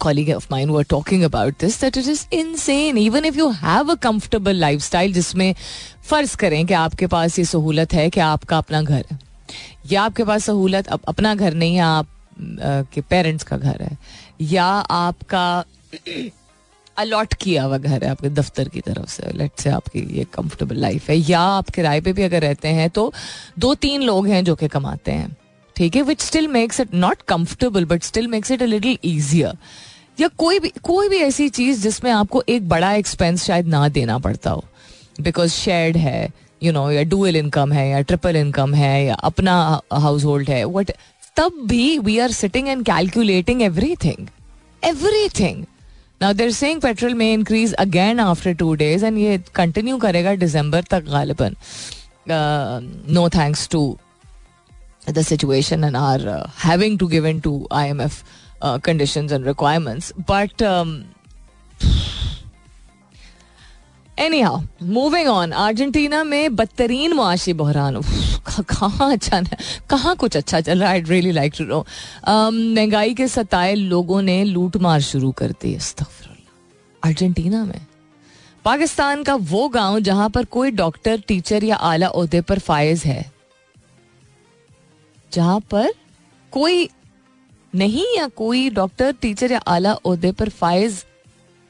[0.02, 2.98] colleague of mine were talking about this that it is insane.
[2.98, 5.54] Even if you have a comfortable lifestyle जिसमें
[6.04, 9.18] फ़र्ज़ करें कि आपके पास ये सहूलत है कि आपका अपना घर है.
[9.92, 12.08] या आपके पास सहूलत अप, अपना घर नहीं है आप
[12.92, 13.98] के पेरेंट्स का घर है.
[14.40, 15.64] या आपका
[16.98, 20.76] अलॉट किया हुआ घर है आपके दफ्तर की तरफ़ से। लेट से आपकी ये कंफर्टेबल
[20.76, 23.12] लाइफ है। या आप किराए पे भी अगर रहते हैं तो
[23.58, 25.36] दो तीन लोग हैं जो कि कमाते हैं।
[25.76, 26.02] ठीक है?
[26.02, 29.56] Which still makes it not comfortable but still makes it a little easier
[30.20, 34.18] या कोई भी कोई भी ऐसी चीज़ जिसमें आपको एक बड़ा एक्सपेंस शायद ना देना
[34.18, 34.64] पड़ता हो।
[35.20, 36.28] बिकॉज़ शेड है
[36.62, 40.64] यू नो या डुअल इनकम है, या ट्रिपल इनकम है, या अपना हाउस होल्ड है
[40.64, 40.90] वट
[41.36, 43.62] तब भी we are sitting and calculating
[43.96, 44.26] everything
[45.40, 45.64] everything
[46.20, 50.82] now they're saying petrol में increase again after two days and ये कंटिन्यू करेगा दिसंबर
[50.90, 51.56] तक गालिबन
[53.14, 53.82] no thanks to
[55.10, 56.28] the situation and are
[56.64, 58.22] having to given to I M F
[58.64, 60.62] condition and requirements but
[64.40, 68.00] anyhow moving on Argentina में बदतरीन मुआशी बहरान।
[68.70, 69.40] कहाँ अच्छा
[69.90, 70.94] कहाँ कुछ अच्छा चल रहा है?
[70.94, 71.84] I really like to know
[72.28, 75.76] महँगाई के सताए लोगों ने लूट मार शुरू कर दी
[77.02, 77.80] अर्जेंटीना में।
[78.64, 83.24] पाकिस्तान का वो गाँव जहाँ पर कोई डॉक्टर, टीचर या आला ओहदे पर फायज है,
[85.32, 85.92] जहाँ पर
[86.52, 86.88] कोई
[87.72, 91.04] नहीं या कोई डॉक्टर, टीचर या आला ओहदे पर फायज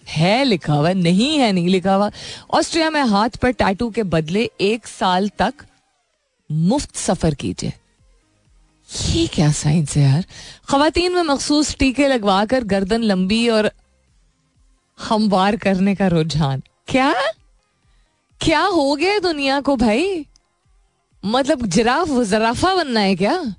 [0.08, 2.10] है लिखा हुआ नहीं है, नहीं लिखा हुआ।
[2.50, 5.54] ऑस्ट्रिया में हाथ पर टैटू के बदले एक साल तक
[6.52, 7.72] मुफ़्त सफ़र कीजिए।
[9.06, 10.24] ये क्या साइंस है यार।
[10.68, 13.70] खातन में मखसूस टीके लगवा कर गर्दन लंबी और
[14.98, 17.14] हमवार करने का रुझान। क्या?
[18.40, 20.26] क्या हो गया दुनिया को भाई?
[21.24, 23.54] मतलब जिराफ, जराफा बनना है क्या?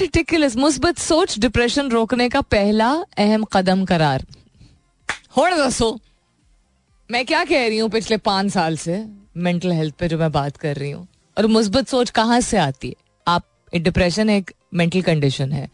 [0.00, 4.26] रिटिकुलस मुस्बत सोच डिप्रेशन रोकने का पहला अहम कदम करार।
[5.32, 5.98] हो दसो,
[7.10, 9.04] मैं क्या कह रही हूँ पिछले पाँच साल से
[9.36, 11.06] मेंटल हेल्थ पे जो मैं बात कर रही हूँ?
[11.36, 12.94] और मुस्बत सोच कहाँ से आती है?
[13.26, 15.68] आप डिप्रेशन एक मेंटल कंडीशन है।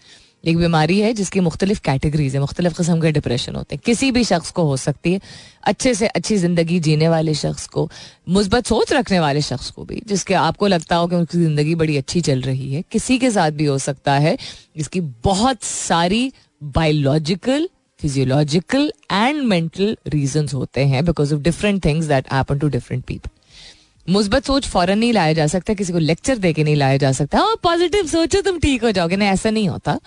[0.45, 4.25] एक बीमारी है जिसकी मुख्तलिफ़ कैटेगरीज है, मुख्तलिफ़ किस्म के डिप्रेशन होते हैं। किसी भी
[4.25, 5.21] शख्स को हो सकती है
[5.65, 7.89] अच्छे से अच्छी ज़िंदगी जीने वाले शख्स को,
[8.29, 11.97] मुस्बत सोच रखने वाले शख्स को भी, जिसके आपको लगता हो कि उनकी ज़िंदगी बड़ी
[11.97, 14.37] अच्छी चल रही है। किसी के साथ भी हो सकता है,
[14.77, 22.33] जिसकी बहुत सारी biological physiological and mental reason होते हैं because of different things that
[22.33, 23.31] happen to different people
[24.09, 27.13] मुस्बत सोच फ़ौरन नहीं लाया जा सकता, किसी को लेक्चर दे के नहीं लाया जा
[27.13, 29.99] सकता। हाँ पॉजिटिव सोचो, तुम ठीक हो जाओगे। नहीं, ऐसा नहीं होता।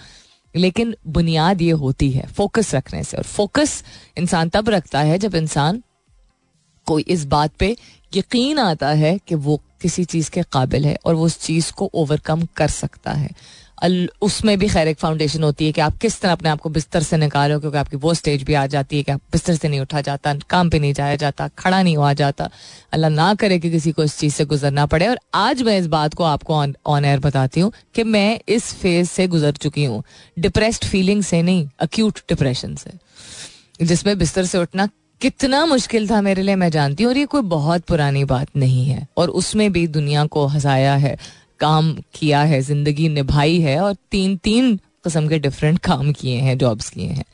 [0.56, 3.84] लेकिन बुनियाद ये होती है फोकस रखने से। और फोकस
[4.18, 5.84] इंसान तब रखता है जब इंसान
[6.88, 7.76] कोई इस बात पे
[8.16, 11.92] यकीन आता है कि वो किसी चीज़ के काबिल है और वो उस चीज़ को
[11.94, 13.30] ओवरकम कर सकता है।
[14.22, 17.04] उसमें भी खैर एक फाउंडेशन होती है कि आप किस तरह अपने आप को बिस्तर
[17.04, 19.80] से निकालो, क्योंकि आपकी वो स्टेज भी आ जाती है कि आप बिस्तर से नहीं
[19.80, 22.50] उठा जाता, काम पे नहीं जाया जाता, खड़ा नहीं हुआ जाता।
[22.94, 25.88] अल्लाह ना करे कि किसी को इस चीज़ से गुजरना पड़े। और आज मैं इस
[25.88, 30.04] बात को आपको ऑन एयर बताती हूँ कि मैं इस फ़ेज़ से गुजर चुकी हूँ।
[30.40, 32.92] डिप्रेस्ड फीलिंग से नहीं अक्यूट डिप्रेशन से।
[33.82, 34.90] जिसमें बिस्तर से उठना
[35.22, 38.86] कितना मुश्किल था मेरे लिए, मैं जानती हूँ। और ये कोई बहुत पुरानी बात नहीं
[38.86, 41.18] है। और उसमें भी दुनिया को हंसाया है।
[41.60, 46.58] काम किया है, ज़िंदगी निभाई है और तीन तीन किस्म के डिफरेंट काम किए हैं
[46.58, 47.26] जॉब्स किए हैं।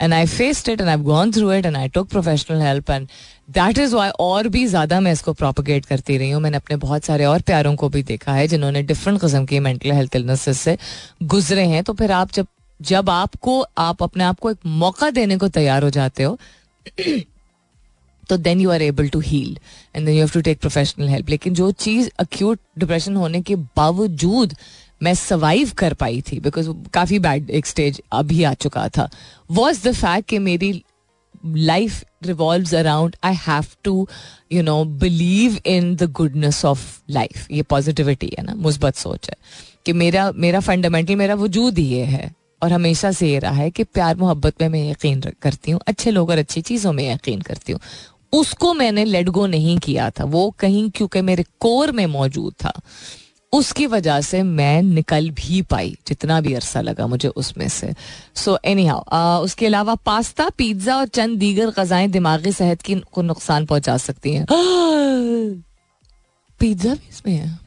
[0.00, 3.06] And I faced it and I gone through it and I took professional help and
[3.50, 7.04] that is why और भी ज़्यादा मैं इसको प्रोपोगेट करती रही हूँ। मैंने अपने बहुत
[7.04, 10.76] सारे और प्यारों को भी देखा है जिन्होंने डिफरेंट किस्म की मेंटल हेल्थ इलनेसेस से
[11.24, 12.46] गुजरे हैं। तो फिर आप जब
[12.80, 16.38] जब आपको, आप अपने आप को एक मौका देने को तैयार हो जाते हो
[18.28, 19.56] तो then you are able to heal
[19.96, 23.56] and then you have to take professional help लेकिन जो चीज़ अक्यूट डिप्रेशन होने के
[23.76, 24.54] बावजूद
[25.02, 29.08] मैं सर्वाइव कर पाई थी बिकॉज़ काफ़ी बैड एक स्टेज अभी आ चुका था
[29.50, 30.82] वॉज़ द फैक्ट कि मेरी
[31.46, 34.06] life revolve around I have to
[34.52, 39.36] you know believe in the goodness of life ये पॉजिटिविटी है ना, मुस्बत सोच है
[39.86, 42.30] कि मेरा मेरा फंडामेंटल मेरा वजूद ही ये है
[42.62, 46.10] और हमेशा से ये रहा है कि प्यार मोहब्बत में मैं यकीन करती हूँ, अच्छे
[46.10, 47.80] लोग और अच्छी चीज़ों में यकीन करती हूँ।
[48.32, 52.72] उसको मैंने लेट गो नहीं किया था। वो कहीं क्योंकि मेरे कोर में मौजूद था।
[53.52, 57.94] उसकी वजह से मैं निकल भी पाई, जितना भी अरसा लगा मुझे उसमें से।
[58.34, 63.22] सो एनी हाउ उसके अलावा पास्ता पिज़्ज़ा और चंद दीगर गजाएँ दिमागी सेहत की को
[63.22, 64.46] नुकसान पहुँचा सकती हैं।
[66.60, 67.60] पिज़्ज़ा भी इसमें है।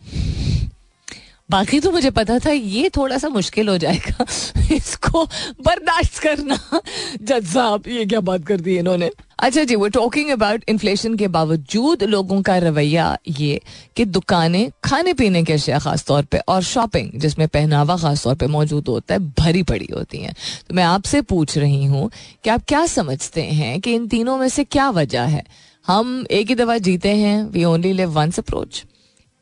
[1.50, 4.26] बाकी तो मुझे पता था ये थोड़ा सा मुश्किल हो जाएगा।
[4.76, 5.26] इसको
[5.62, 6.82] बर्दाश्त करना।
[7.22, 9.12] जज साहब, ये क्या बात कर दी इन्होंने?
[9.40, 13.62] अच्छा जी वो टॉकिंग अबाउट इन्फ्लेशन के बावजूद लोगों का रवैया ये
[13.96, 18.36] कि दुकानें खाने पीने के अशिया खास तौर पे और शॉपिंग जिसमें पहनावा खास तौर
[18.36, 20.34] पे मौजूद होता है, भरी पड़ी होती हैं।
[20.70, 22.12] तो मैं आपसे पूछ रही हूँ
[22.44, 25.44] कि आप क्या समझते हैं कि इन तीनों में से क्या वजह है?
[25.88, 28.84] हम एक ही दवा जीते हैं we only live once approach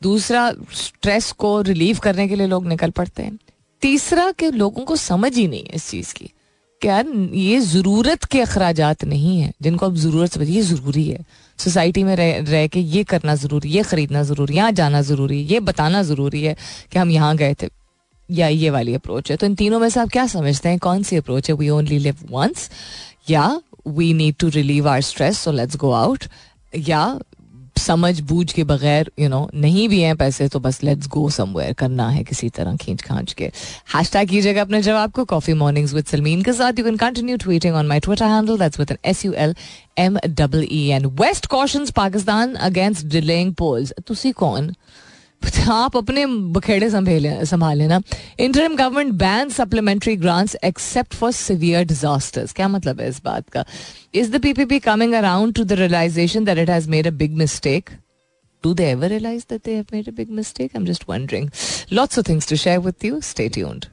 [0.02, 3.38] दूसरा स्ट्रेस को रिलीव करने के लिए लोग निकल पड़ते हैं।
[3.82, 6.30] तीसरा, कि लोगों को समझ ही नहीं है इस चीज़ की।
[6.84, 9.52] कि यार ये ज़रूरत के अखराज नहीं है?
[9.62, 11.24] जिनको अब ज़रूरत समझ ये ज़रूरी है।
[11.58, 15.60] सोसाइटी में रह रह के ये करना ज़रूरी, ये ख़रीदना ज़रूरी, यहाँ जाना ज़रूरी, ये
[15.60, 16.56] बताना ज़रूरी है
[16.92, 17.68] कि हम यहाँ गए थे।
[18.30, 20.78] या ये वाली अप्रोच है। तो इन तीनों में से आप क्या समझते हैं?
[20.78, 21.56] कौन सी अप्रोच है?
[21.56, 22.70] वी ओनली लिव वंस
[23.30, 26.24] या we need to relieve our stress so let's go out
[26.78, 27.18] या
[27.78, 31.72] समझ बूझ के बगैर यू नो नहीं भी हैं पैसे तो बस लेट्स गो समवेयर
[31.72, 33.44] करना है किसी तरह खींच खांच के।
[33.94, 37.36] हैश टैग कीजिएगा अपने जवाब को कॉफ़ी मॉर्निंग्स विद सलमीन के साथ। You can continue
[37.36, 39.54] tweeting on my Twitter handle that's with N S U L
[39.98, 44.74] M double E N West cautions Pakistan against delaying polls तुसी कौन?
[45.72, 48.00] आप अपने बखेड़े संभाल लेना
[48.40, 53.64] interim government ban supplementary grants except for severe disasters क्या मतलब है इस बात का
[54.14, 57.90] is the PPP coming around to the realization that it has made a big mistake
[58.64, 60.70] Do they ever realize that they have made a big mistake?
[60.74, 61.48] I'm just wondering.
[61.90, 63.20] Lots of things to share with you.
[63.20, 63.88] Stay tuned.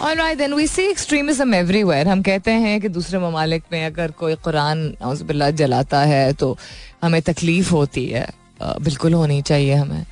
[0.00, 2.04] Alright, then we see extremism everywhere.
[2.06, 4.82] हम कहते हैं कि दूसरे ममालिक में अगर कोई कुरान
[5.28, 6.56] बिल्ला जलाता है तो
[7.02, 8.26] हमें तकलीफ़ होती है
[8.62, 10.04] बिल्कुल होनी चाहिए हमें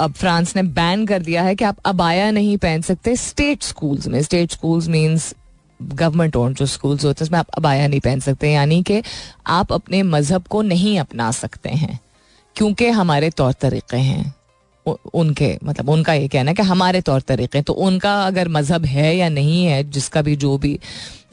[0.00, 4.06] अब फ्रांस ने बैन कर दिया है कि आप अबाया नहीं पहन सकते स्टेट स्कूल्स
[4.06, 5.34] में। State schools means
[5.80, 9.02] government own जो स्कूल्स होते हैं, उसमें आप अबाया नहीं पहन सकते। यानी कि
[9.46, 11.98] आप अपने मज़हब को नहीं अपना सकते हैं,
[12.56, 14.34] क्योंकि हमारे तौर तरीके हैं।
[15.14, 19.16] उनके मतलब उनका ये कहना है कि हमारे तौर तरीके तो उनका अगर मज़हब है
[19.16, 20.78] या नहीं है, जिसका भी जो भी,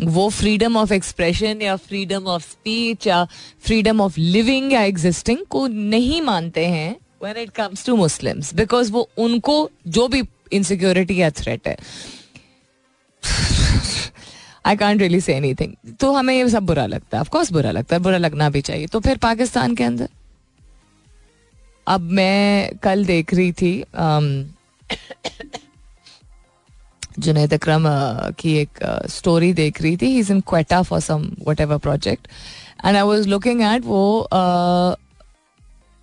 [0.03, 3.23] वो फ्रीडम ऑफ़ एक्सप्रेशन या फ्रीडम ऑफ़ स्पीच या
[3.63, 8.91] फ्रीडम ऑफ़ लिविंग या एग्जिस्टिंग को नहीं मानते हैं when it comes to Muslims because
[8.91, 11.77] वो उनको जो भी इनसिक्योरिटी या थ्रेट है
[14.65, 17.95] I can't really say anything तो हमें ये सब बुरा लगता है। ऑफकोर्स बुरा लगता
[17.95, 20.09] है, बुरा लगना भी चाहिए। तो फिर पाकिस्तान के अंदर?
[21.87, 23.73] अब मैं कल देख रही थी
[27.19, 27.87] जुनेद अक्रम
[28.39, 31.29] की एक स्टोरी देख रही थी। Is in Quetta for some
[31.61, 32.27] whatever project
[32.85, 34.03] and I was looking at वो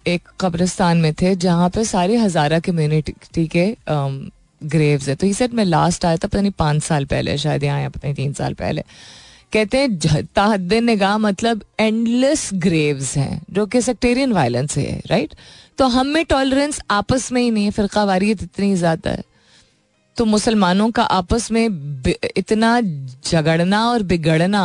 [0.06, 3.74] एक कब्रिस्तान में थे, जहाँ पे सारी हजारा कम्युनिटी के
[4.62, 7.64] ग्रेव्स है। तो ही सेट मैं लास्ट आया था, पता नहीं, पाँच साल पहले, शायद
[7.64, 8.82] यहाँ आया पता नहीं, तीन साल पहले।
[9.52, 15.34] कहते हैं ताहद निगाह मतलब एंडलेस ग्रेव्स हैं, जो कि सेक्टेरियन वायलेंस है राइट
[15.78, 19.22] तो हम में टॉलरेंस आपस में ही नहीं है, फिरका वारियत इतनी ज़्यादा है।
[20.16, 21.66] तो मुसलमानों का आपस में
[22.36, 24.64] इतना झगड़ना और बिगड़ना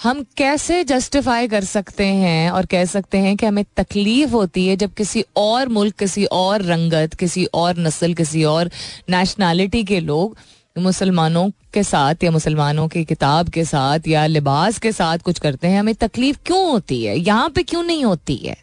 [0.00, 4.76] हम कैसे जस्टिफाई कर सकते हैं और कह सकते हैं कि हमें तकलीफ़ होती है
[4.76, 8.70] जब किसी और मुल्क, किसी और रंगत, किसी और नस्ल, किसी और
[9.10, 10.36] नेशनैलिटी के लोग
[10.78, 15.68] मुसलमानों के साथ या मुसलमानों की किताब के साथ या लिबास के साथ कुछ करते
[15.68, 17.18] हैं, हमें तकलीफ़ क्यों होती है?
[17.18, 18.56] यहाँ पे क्यों नहीं होती है?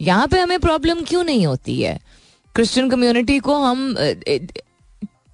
[0.00, 1.98] यहाँ पे हमें प्रॉब्लम क्यों नहीं होती है?
[2.54, 3.94] क्रिश्चियन कम्युनिटी को हम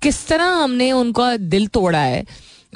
[0.03, 2.24] किस तरह हमने उनका दिल तोड़ा है?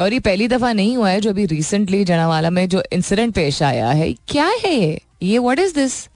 [0.00, 3.62] और ये पहली दफ़ा नहीं हुआ है जो अभी रिसेंटली जनावाला में जो इंसिडेंट पेश
[3.62, 5.00] आया है। क्या है ये?
[5.22, 6.08] ये what is this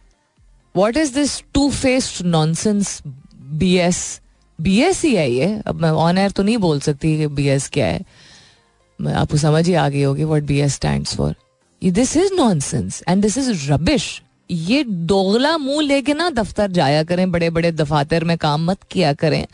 [0.75, 6.31] what is this two faced nonsense B S ही है ये। अब मैं ऑन एयर
[6.31, 8.01] तो नहीं बोल सकती कि बी एस क्या है।
[8.99, 11.35] मैं आपको समझ ही आ गई होगी what B S stand for
[11.83, 17.31] this is nonsense and this is rubbish ये दोगला मुँह लेके ना दफ्तर जाया करें
[17.33, 19.47] बड़े बड़े दफातर में काम मत किया करें।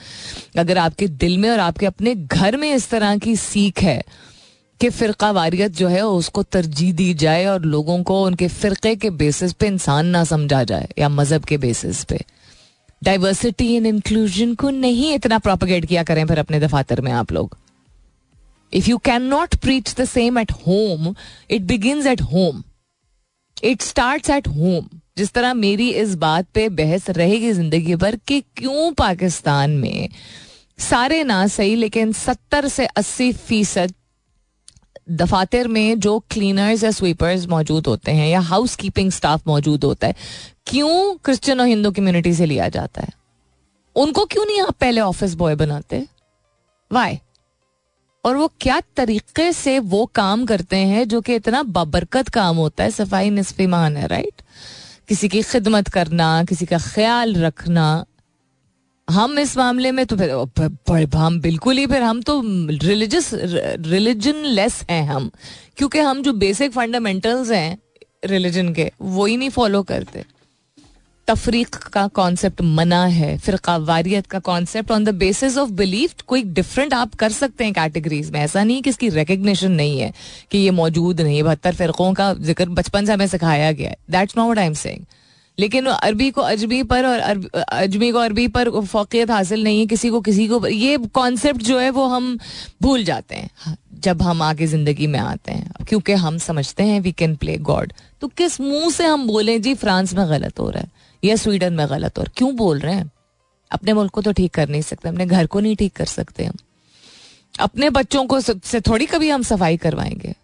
[0.58, 4.02] अगर आपके दिल में और आपके अपने घर में इस तरह की सीख है
[4.80, 9.10] कि फ़िरका वारियत जो है उसको तरजीह दी जाए और लोगों को उनके फ़िरके के
[9.12, 12.24] बेसिस पे इंसान ना समझा जाए या मज़हब के बेसिस पे।
[13.02, 17.56] डाइवर्सिटी एंड इंक्लूजन को नहीं इतना प्रोपोगेट किया करें फिर अपने दफातर में आप लोग।
[18.72, 21.14] If you can not preach the same at home
[21.50, 22.62] it begin at home
[23.64, 28.40] it start at home जिस तरह मेरी इस बात पे बहस रहेगी ज़िंदगी भर कि
[28.56, 30.08] क्यों पाकिस्तान में
[30.80, 33.94] सारे ना सही, लेकिन सत्तर से अस्सी फ़ीसद
[35.10, 40.06] दफातर में जो क्लीनर्स या स्वीपर्स मौजूद होते हैं या हाउस कीपिंग स्टाफ मौजूद होता
[40.06, 40.14] है,
[40.66, 43.12] क्यों क्रिश्चियन और हिंदू कम्युनिटी से लिया जाता है?
[43.96, 46.06] उनको क्यों नहीं आप पहले ऑफ़िस बॉय बनाते?
[46.90, 47.18] वाई
[48.28, 52.84] और वो क्या तरीके से वो काम करते हैं जो कि इतना बाबरकत काम होता
[52.84, 54.42] है, सफ़ाई निसफ है राइट
[55.08, 58.04] किसी की खिदमत करना, किसी का ख्याल रखना।
[59.08, 62.40] हम इस मामले में तो फिर हम बिल्कुल ही फिर, हम तो
[62.84, 65.30] रिलीजस रिलीजन लेस हैं हम।
[65.76, 67.78] क्योंकि हम जो बेसिक फंडामेंटल्स हैं
[68.24, 70.24] रिलीजन के, वो ही नहीं फॉलो करते।
[71.28, 76.42] तफरीक का कॉन्सेप्ट मना है फिर वारियत का concept on the basis of belief कोई
[76.54, 80.12] डिफरेंट आप कर सकते हैं कैटेगरीज में। ऐसा नहीं कि इसकी रिकग्निशन नहीं है
[80.50, 84.36] कि ये मौजूद नहीं बहत्तर फिरकों का ज़िक्र बचपन से हमें सिखाया गया है। That's
[84.38, 85.04] not I am saying
[85.58, 90.10] लेकिन अरबी को अजमी पर और अजमी को अरबी पर फोकियत हासिल नहीं है, किसी
[90.10, 92.38] को किसी को, ये कॉन्सेप्ट जो है वो हम
[92.82, 97.12] भूल जाते हैं। जब हम आगे ज़िंदगी में आते हैं, क्योंकि हम समझते हैं वी
[97.12, 100.80] कैन प्ले गॉड तो किस मुँह से हम बोले, जी, फ्रांस में गलत हो रहा
[100.80, 100.90] है।
[101.22, 103.10] या स्वीडन में गलत, और क्यों बोल रहे हैं?
[103.70, 106.44] अपने मुल्क को तो ठीक कर नहीं सकते, अपने घर को नहीं ठीक कर सकते
[106.44, 106.56] हम।
[107.54, 110.34] अपने बच्चों को से थोड़ी कभी हम सफ़ाई करवाएँगे?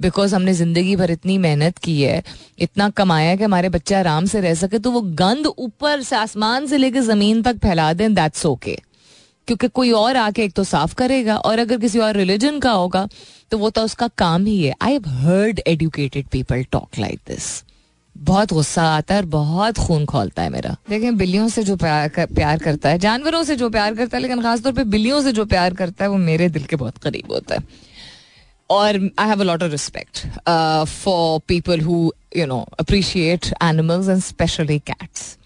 [0.00, 2.22] बिकॉज़ हमने ज़िंदगी भर इतनी मेहनत की है,
[2.58, 6.66] इतना कमाया कि हमारे बच्चे आराम से रह सके तो वो गंद ऊपर से आसमान
[6.66, 8.78] से लेकर ज़मीन तक फैला दें दैट्स ओके
[9.48, 13.06] क्योंकि कोई और आके एक तो साफ़ करेगा, और अगर किसी और रिलीजन का होगा
[13.50, 17.48] तो वो तो उसका काम ही है। I have heard educated people talk like this
[18.16, 22.08] बहुत गुस्सा आता है और बहुत खून खोलता है मेरा। देखें बिल्लियों से जो प्यार
[22.08, 25.32] कर, प्यार करता है जानवरों से जो प्यार करता है लेकिन खासतौर पे बिल्लियों से
[25.32, 27.82] जो प्यार करता है वो मेरे दिल के बहुत करीब होता है।
[28.70, 30.26] और I have a lot of respect
[30.88, 35.36] for people who you know appreciate animals and specially cats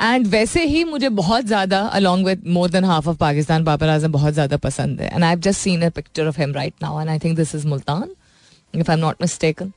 [0.00, 4.12] and वैसे ही मुझे बहुत ज़्यादा along with more than half of Pakistan Babar Azam
[4.12, 7.00] बहुत ज़्यादा पसंद है। And I have just seen a picture of him right now
[7.00, 8.08] and I think this is Multan
[8.74, 9.72] if I am not mistaken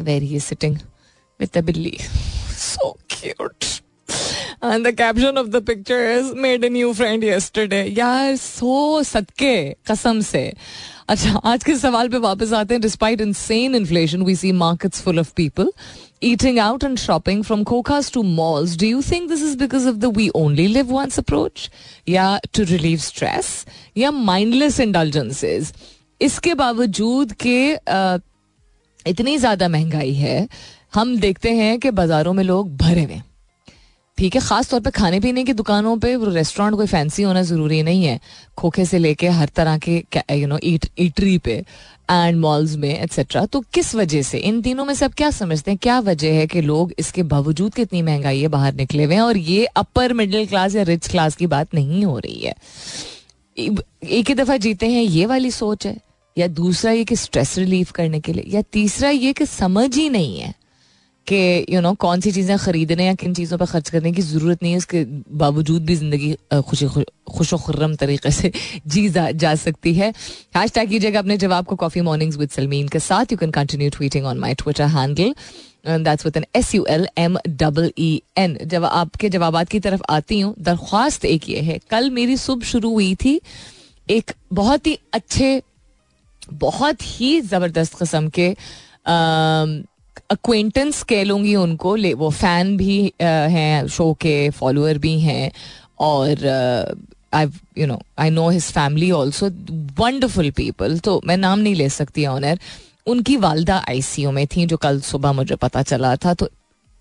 [0.00, 0.76] where he is sitting
[1.40, 1.96] with the बिल्ली
[2.58, 3.64] so cute
[4.68, 7.84] And the caption of the picture is made a new friend yesterday.
[7.98, 9.54] यार सो सदके
[9.90, 10.42] कसम से
[11.08, 15.18] अच्छा आज के सवाल पे वापस आते हैं despite insane inflation we see markets full
[15.20, 15.72] of people
[16.22, 20.00] eating out and shopping from kokas to malls do you think this is because of
[20.00, 21.62] the we only live once approach
[22.08, 22.26] या
[22.58, 23.48] to relieve stress
[23.98, 25.72] या mindless indulgences
[26.20, 27.56] इसके बावजूद के
[29.06, 30.48] इतनी ज़्यादा महँगाई है
[30.94, 33.20] हम देखते हैं कि बाजारों में लोग भरे हुए
[34.18, 37.82] ठीक है, खास तौर पे खाने पीने की दुकानों पे रेस्टोरेंट कोई फैंसी होना ज़रूरी
[37.82, 38.18] नहीं है।
[38.58, 41.52] खोखे से लेके हर तरह के यू नो ईट ईटरी पे
[42.10, 44.38] एंड मॉल्स में एक्सेट्रा तो किस वजह से?
[44.38, 45.78] इन तीनों में से आप क्या समझते हैं?
[45.82, 49.36] क्या वजह है कि लोग इसके बावजूद कितनी महँगाई है, बाहर निकले हुए हैं और
[49.36, 52.54] ये अपर मिडिल क्लास या रिच क्लास की बात नहीं हो रही है?
[53.56, 55.96] एक ही दफ़ा जीते हैं, ये वाली सोच है?
[56.36, 58.44] या दूसरा ये कि स्ट्रेस रिलीफ करने के लिए?
[58.48, 60.54] या तीसरा ये कि समझ ही नहीं है
[61.32, 64.62] कि यू नो कौन सी चीज़ें खरीदने या किन चीज़ों पर खर्च करने की ज़रूरत
[64.62, 65.04] नहीं है उसके
[65.38, 66.34] बावजूद भी ज़िंदगी
[66.68, 66.86] खुशी
[67.30, 68.52] खुश खुर्रम तरीके से
[68.86, 70.12] जी जा, जा सकती है।
[70.56, 73.90] हैश टैग कीजिएगा अपने जवाब को कॉफ़ी मॉर्निंग्स विद सलमीन के साथ। You can continue
[73.90, 75.34] tweeting on my Twitter handle
[76.04, 80.02] that's with N S U L M double E N जब आपके जवाब की तरफ़
[80.10, 83.40] आती हूँ दरख्वास्त एक ये है कल मेरी सुबह शुरू हुई थी
[84.08, 85.60] एक बहुत ही अच्छे
[86.60, 88.54] बहुत ही ज़बरदस्त कस्म के
[90.30, 95.50] अक्वेंटेंस कह लूँगी उनको, ले, वो फ़ैन भी हैं शो के फॉलोअर भी हैं
[96.00, 96.46] और
[97.34, 97.46] I
[97.78, 99.48] you know I know his family also
[99.98, 102.58] wonderful people तो मैं नाम नहीं ले सकती ऑनर
[103.06, 106.48] उनकी वालदा आईसीयू में थी, जो कल सुबह मुझे पता चला था तो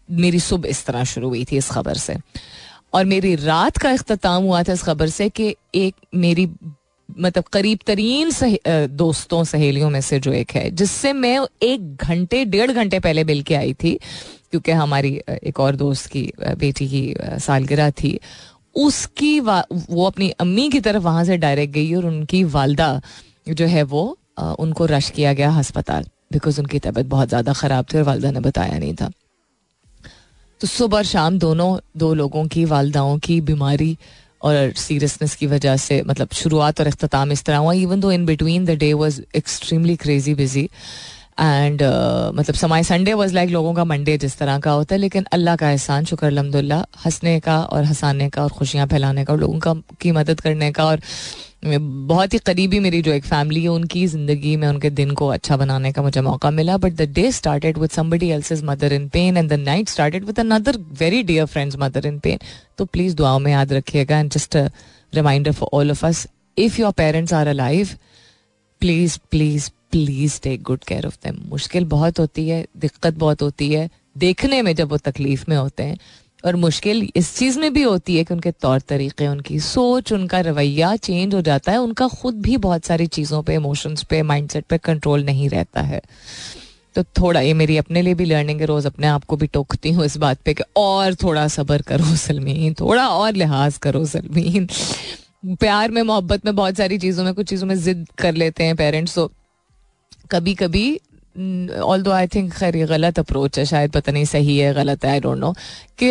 [0.09, 2.15] मेरी सुबह इस तरह शुरू हुई थी इस खबर से।
[2.93, 6.45] और मेरी रात का अख्ताम हुआ था इस खबर से कि एक मेरी
[7.09, 12.43] मतलब करीब तरीन सहे, दोस्तों सहेलियों में से जो एक है जिससे मैं एक घंटे
[12.45, 13.97] डेढ़ घंटे पहले मिल के आई थी
[14.51, 18.19] क्योंकि हमारी एक और दोस्त की बेटी की सालगिरह थी
[18.75, 23.01] उसकी वो अपनी अम्मी की तरफ़ वहाँ से डायरेक्ट गई और उनकी वालदा
[23.49, 24.03] जो है वो
[24.39, 28.39] उनको रश किया गया अस्पताल बिकॉज़ उनकी तबीयत बहुत ज़्यादा ख़राब थी और वालदा ने
[28.39, 29.11] बताया नहीं था।
[30.61, 33.97] तो सुबह और शाम दोनों दो लोगों की वालदाओं की बीमारी
[34.41, 38.25] और सीरियसनेस की वजह से मतलब शुरुआत और अख्ताम इस तरह हुआ even though in
[38.25, 40.69] between the day was extremely crazy busy
[41.39, 41.81] and
[42.35, 45.55] मतलब समाई संडे वॉज़ लाइक लोगों का मंडे जिस तरह का होता है, लेकिन अल्लाह
[45.55, 49.59] का एहसान, शुक्र अलहमदिल्ला हंसने का और हंसाने का और खुशियाँ फैलाने का और लोगों
[49.59, 50.99] का, की मदद करने का और
[51.63, 55.57] बहुत ही करीबी मेरी जो एक फैमिली है, उनकी ज़िंदगी में, उनके दिन को अच्छा
[55.57, 59.07] बनाने का मुझे मौका मिला but the day started with somebody else is mother in
[59.09, 62.39] pain and the night started with another very dear friends mother in pain
[62.77, 64.67] तो प्लीज़ दुआओं में याद रखिएगा and just a
[65.13, 66.25] reminder for all of us
[66.57, 67.89] if your parents are alive
[68.81, 73.71] please please please take good care of them मुश्किल बहुत होती है, दिक्कत बहुत होती
[73.73, 75.97] है, देखने में जब वो तकलीफ़ में होते हैं
[76.45, 80.39] और मुश्किल इस चीज़ में भी होती है कि उनके तौर तरीके, उनकी सोच, उनका
[80.39, 84.65] रवैया चेंज हो जाता है, उनका खुद भी बहुत सारी चीज़ों पे इमोशंस पे माइंडसेट
[84.65, 86.01] पे कंट्रोल नहीं रहता है।
[86.95, 89.91] तो थोड़ा ये मेरी अपने लिए भी लर्निंग है, रोज़ अपने आप को भी टोकती
[89.91, 94.67] हूँ इस बात पे कि और थोड़ा सब्र करो सलमीन, थोड़ा और लिहाज करो सलमीन।
[95.45, 98.75] प्यार में, मोहब्बत में बहुत सारी चीज़ों में, कुछ चीज़ों में जिद कर लेते हैं
[98.75, 99.31] पेरेंट्स तो
[100.31, 100.99] कभी कभी
[101.39, 105.05] ऑल दो आई थिंक खैर ये गलत अप्रोच है, शायद पता नहीं सही है, गलत
[105.05, 105.53] है आई डोंट नो
[106.01, 106.07] कि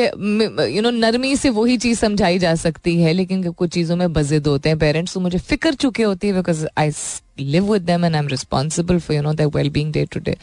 [0.77, 4.47] यू नो नरमी से वही चीज़ समझाई जा सकती है, लेकिन कुछ चीज़ों में बजिद
[4.47, 6.93] होते हैं पेरेंट्स तो मुझे फ़िक्र चुके होती है because I
[7.41, 10.21] live with them and I am responsible for you know that well being day to
[10.21, 10.37] day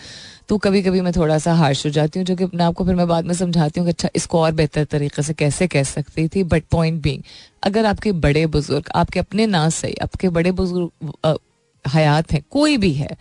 [0.50, 2.86] तो कभी कभी मैं थोड़ा सा हार्श हो जाती हूँ, जो कि अपने आप को
[2.86, 5.84] फिर मैं बाद में समझाती हूँ कि अच्छा इसको और बेहतर तरीके से कैसे कह
[5.86, 7.22] सकती थी बट पॉइंट बींग
[7.64, 11.38] अगर आपके बड़े बुज़ुर्ग, आपके अपने ना सही, आपके बड़े बुज़ुर्ग
[11.86, 13.16] हयात हैं, कोई भी है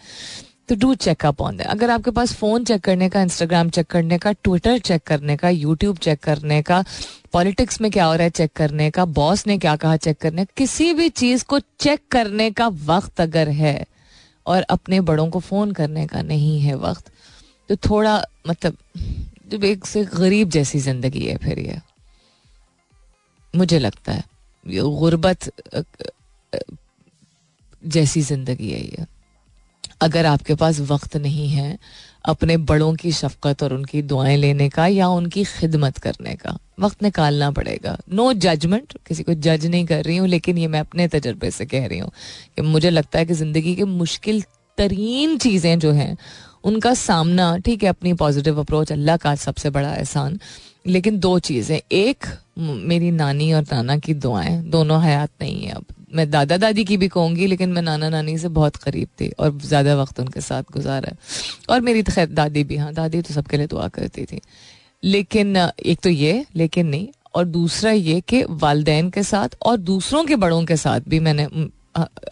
[0.69, 4.19] तो डू चेकअप ऑन दैट अगर आपके पास फ़ोन चेक करने का इंस्टाग्राम चेक करने
[4.19, 6.85] का ट्विटर चेक करने का यूट्यूब चेक करने का
[7.33, 10.45] पॉलिटिक्स में क्या हो रहा है चेक करने का बॉस ने क्या कहा चेक करने
[10.57, 13.85] किसी भी चीज़ को चेक करने का वक्त अगर है
[14.47, 17.11] और अपने बड़ों को फ़ोन करने का नहीं है वक्त
[17.69, 18.77] तो थोड़ा मतलब
[19.49, 21.81] जब एक से गरीब जैसी ज़िंदगी है फिर ये।
[23.55, 24.25] मुझे लगता है
[24.67, 25.51] गुर्बत
[27.83, 29.07] जैसी ज़िंदगी है ये।
[30.05, 31.79] अगर आपके पास वक्त नहीं है
[32.25, 37.03] अपने बड़ों की शफकत और उनकी दुआएँ लेने का या उनकी खिदमत करने का, वक्त
[37.03, 40.81] निकालना पड़ेगा। नो no जजमेंट किसी को जज नहीं कर रही हूँ, लेकिन ये मैं
[40.81, 42.11] अपने तजर्बे से कह रही हूँ
[42.57, 44.43] कि मुझे लगता है कि ज़िंदगी की मुश्किल
[44.79, 46.17] तरीन चीज़ें जो हैं,
[46.65, 50.39] उनका सामना, ठीक है, अपनी पॉजिटिव अप्रोच अल्लाह का सबसे बड़ा एहसान,
[50.87, 52.27] लेकिन दो चीज़ें। एक,
[52.59, 55.85] मेरी नानी और नाना की दुआएँ, दोनों हयात नहीं है अब।
[56.15, 59.59] मैं दादा दादी की भी कहूँगी, लेकिन मैं नाना नानी से बहुत करीब थी और
[59.61, 61.17] ज़्यादा वक्त उनके साथ गुजारा। है
[61.71, 64.41] और मेरी तो खैर दादी भी हाँ दादी तो सबके लिए दुआ करती थी।
[65.03, 70.25] लेकिन, एक तो ये, लेकिन नहीं, और दूसरा ये कि वालदेन के साथ और दूसरों
[70.25, 71.49] के बड़ों के साथ भी मैंने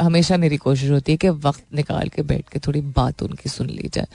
[0.02, 3.68] हमेशा मेरी कोशिश होती है कि वक्त निकाल के बैठ के थोड़ी बात उनकी सुन
[3.68, 4.06] ली जाए।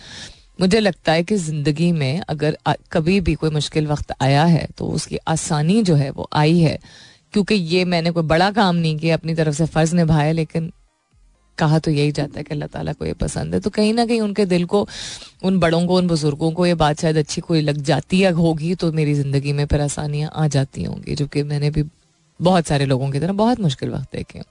[0.59, 2.57] मुझे लगता है कि ज़िंदगी में अगर
[2.91, 6.77] कभी भी कोई मुश्किल वक्त आया है तो उसकी आसानी जो है वो आई है।
[7.37, 10.71] क्योंकि ये मैंने कोई बड़ा काम नहीं किया अपनी तरफ़ से फ़र्ज़ निभाया लेकिन
[11.57, 14.05] कहा तो यही जाता है कि अल्लाह ताला को ये पसंद है तो कहीं ना
[14.05, 14.87] कहीं उनके दिल को
[15.45, 18.73] उन बड़ों को उन बुज़ुर्गों को ये बात शायद अच्छी कोई लग जाती है होगी
[18.75, 21.83] तो मेरी ज़िंदगी में फिर आसानियाँ आ जाती होंगी जो कि मैंने भी
[22.39, 24.41] बहुत सारे लोगों की तरह बहुत मुश्किल वक्त देखे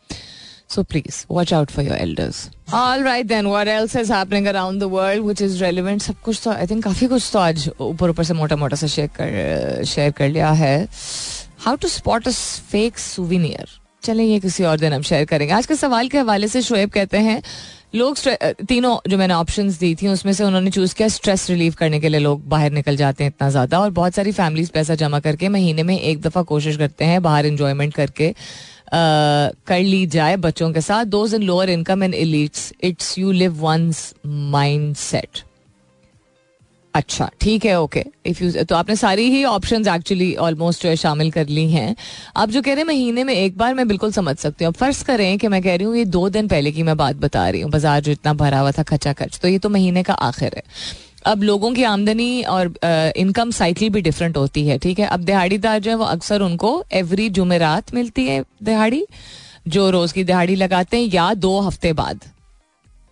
[0.68, 2.50] So please watch out for your elders.
[2.72, 5.40] All right then, what else is happening around the world?
[6.02, 8.86] सब कुछ तो आई थिंक काफ़ी कुछ तो आज ऊपर ऊपर से मोटा मोटा सा
[8.86, 10.88] शेयर कर शेयर कर लिया है.
[11.66, 12.32] How to spot a
[12.72, 13.64] fake souvenir?
[14.04, 16.90] चलें, ये किसी और दिन हम शेयर करेंगे। आज के सवाल के हवाले से शोएब
[16.90, 17.42] कहते हैं,
[17.94, 18.18] लोग
[18.68, 22.08] तीनों जो मैंने ऑप्शंस दी थी, उसमें से उन्होंने चूज़ किया स्ट्रेस रिलीव करने के
[22.08, 25.48] लिए लोग बाहर निकल जाते हैं इतना ज़्यादा और बहुत सारी फैमिलीज़ पैसा जमा करके
[25.48, 28.32] महीने में एक दफ़ा कोशिश करते हैं बाहर इंजॉयमेंट करके
[28.94, 33.60] कर ली जाए बच्चों के साथ। Those in lower income and elites it's you live
[33.62, 34.12] once
[34.96, 35.42] mindset
[36.96, 40.96] अच्छा ठीक है ओके इफ़ यू तो आपने सारी ही ऑप्शंस एक्चुअली ऑलमोस्ट जो है
[40.96, 41.94] शामिल कर ली हैं.
[42.36, 44.72] आप जो कह रहे हैं महीने में एक बार, मैं बिल्कुल समझ सकती हूँ.
[44.74, 47.48] फ़र्ज़ करें कि मैं कह रही हूँ, ये दो दिन पहले की मैं बात बता
[47.48, 47.70] रही हूँ.
[47.70, 50.62] बाज़ार जो इतना भरा हुआ था खचा खच तो ये तो महीने का आखिर है.
[51.26, 52.72] अब लोगों की आमदनी और
[53.16, 55.06] इनकम साइकिल भी डिफरेंट होती है, ठीक है?
[55.06, 59.04] अब दिहाड़ीदार जो है, वो अक्सर उनको एवरी जुमेरात मिलती है दिहाड़ी,
[59.68, 62.20] जो रोज की दिहाड़ी लगाते हैं या दो हफ़्ते बाद.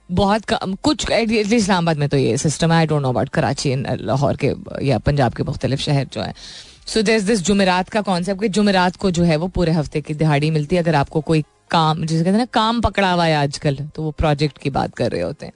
[0.09, 3.74] बहुत कम कुछ एटलीस्ट इस्लामाबाद में तो ये सिस्टम है। I don't know about Karachi
[4.00, 4.52] Lahore के
[4.86, 6.34] या पंजाब के मुख्तलिफ़ शहर जो है।
[6.86, 10.14] सो देर दिस जुमेरात का कॉन्सेप्ट कि जुमेरात को जो है वो पूरे हफ़्ते की
[10.14, 13.36] दिहाड़ी मिलती है। अगर आपको कोई काम जिसे कहते हैं ना काम पकड़ा हुआ है
[13.36, 15.52] आजकल तो वो प्रोजेक्ट की बात कर रहे होते हैं।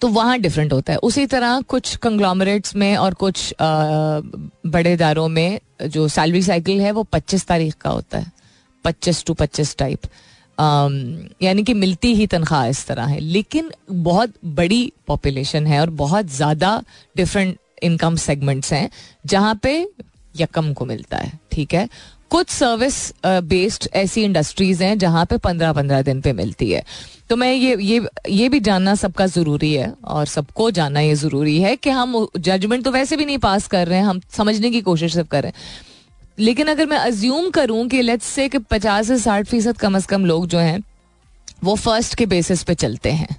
[0.00, 4.20] तो वहाँ डिफरेंट होता है। उसी तरह कुछ कंग्लोमरेट्स में और कुछ आ,
[4.66, 8.32] बड़े इदारों में जो सैलरी साइकिल है वो पच्चीस तारीख का होता है।
[8.84, 10.00] पच्चीस टू पच्चीस टाइप
[10.58, 16.26] यानी कि मिलती ही तनख्वाह इस तरह है। लेकिन बहुत बड़ी पॉपुलेशन है और बहुत
[16.32, 16.82] ज़्यादा
[17.16, 18.90] डिफरेंट इनकम सेगमेंट्स हैं,
[19.26, 19.86] जहाँ पे
[20.34, 21.88] यकम को मिलता है, ठीक है?
[22.30, 22.96] कुछ सर्विस
[23.26, 26.82] बेस्ड ऐसी इंडस्ट्रीज़ हैं जहाँ पे पंद्रह पंद्रह दिन पे मिलती है।
[27.30, 31.58] तो मैं ये ये ये भी जानना सबका ज़रूरी है और सबको जानना ये ज़रूरी
[31.60, 34.80] है कि हम जजमेंट तो वैसे भी नहीं पास कर रहे हैं, हम समझने की
[34.82, 35.94] कोशिश सिर्फ़ कर रहे हैं।
[36.38, 40.06] लेकिन अगर मैं अज्यूम करूँ कि लेट्स से कि पचास से साठ फ़ीसद कम अज
[40.06, 40.82] कम लोग जो हैं,
[41.64, 43.36] वो फ़र्स्ट के बेसिस पे चलते हैं।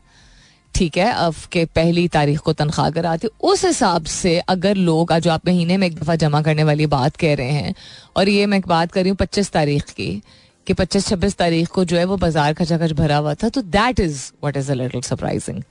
[0.76, 1.12] ठीक है?
[1.12, 5.48] अब के पहली तारीख को तनख्वाह कर आती, उस हिसाब से अगर लोग जो आप
[5.48, 7.74] महीने में एक दफ़ा जमा करने वाली बात कह रहे हैं,
[8.18, 10.22] और ये मैं बात कर रही हूँ पच्चीस तारीख की,
[10.68, 14.00] कि पच्चीस छब्बीस तारीख को जो है वो बाज़ार खचाखच भरा हुआ था तो that
[14.00, 15.62] is what is a surprising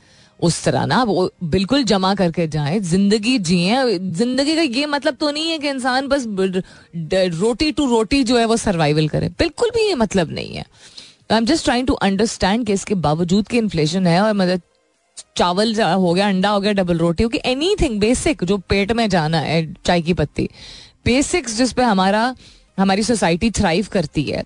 [0.41, 5.31] उस तरह ना, वो बिल्कुल जमा करके जाए, ज़िंदगी जिए। ज़िंदगी का ये मतलब तो
[5.31, 6.25] नहीं है कि इंसान बस
[7.35, 10.65] रोटी टू रोटी जो है वो सर्वाइवल करे। बिल्कुल भी ये मतलब नहीं है।
[11.33, 14.61] I am just trying to understand कि इसके बावजूद की इन्फ्लेशन है और मतलब
[15.37, 18.93] चावल हो गया, अंडा हो गया डबल रोटी हो गया एनी थिंग बेसिक जो पेट
[18.93, 20.49] में जाना है, चाय की पत्ती।
[21.07, 22.35] बेसिक्स जिसपे हमारा,
[22.79, 24.43] हमारी सोसाइटी थ्राइव करती है।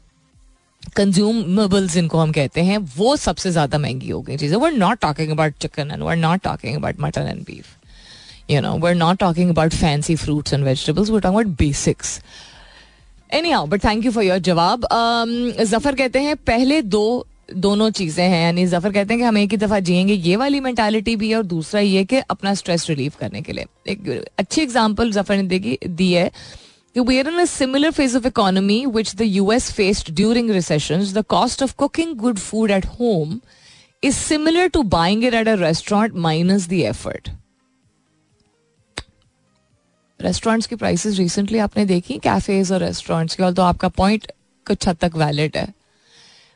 [0.96, 5.30] कंज्यूमेबल्स जिनको हम कहते हैं, वो सबसे ज़्यादा महँगी हो गई चीज़ें। We're not talking
[5.30, 7.66] about chicken and we're not talking about mutton and beef
[8.50, 12.20] you know we're not talking about fancy fruits and vegetables we're about basics
[13.50, 14.86] anyhow but thank you for your जवाब
[15.62, 19.50] ज़फ़र कहते हैं, पहले दो, दोनों चीज़ें हैं, यानी ज़फ़र कहते हैं कि हम एक
[19.50, 23.12] ही दफ़ा जिएँगे, ये वाली मेंटालिटी भी है और दूसरा ये कि अपना स्ट्रेस रिलीव
[23.20, 26.30] करने के लिए। एक अच्छी एग्ज़ाम्पल ज़फ़र ने देगी दी है।
[26.94, 31.24] कि we are in similar phase of economy which the US faced during recession the
[31.28, 33.40] cost of cooking good food at home
[34.04, 37.30] is similar to buying it at a restaurant minus the effort
[40.20, 42.16] restaurants की prices recently आपने देखी?
[42.18, 44.26] Cafes और restaurants की। और तो आपका point
[44.66, 45.66] कुछ हद तक वैलिड है।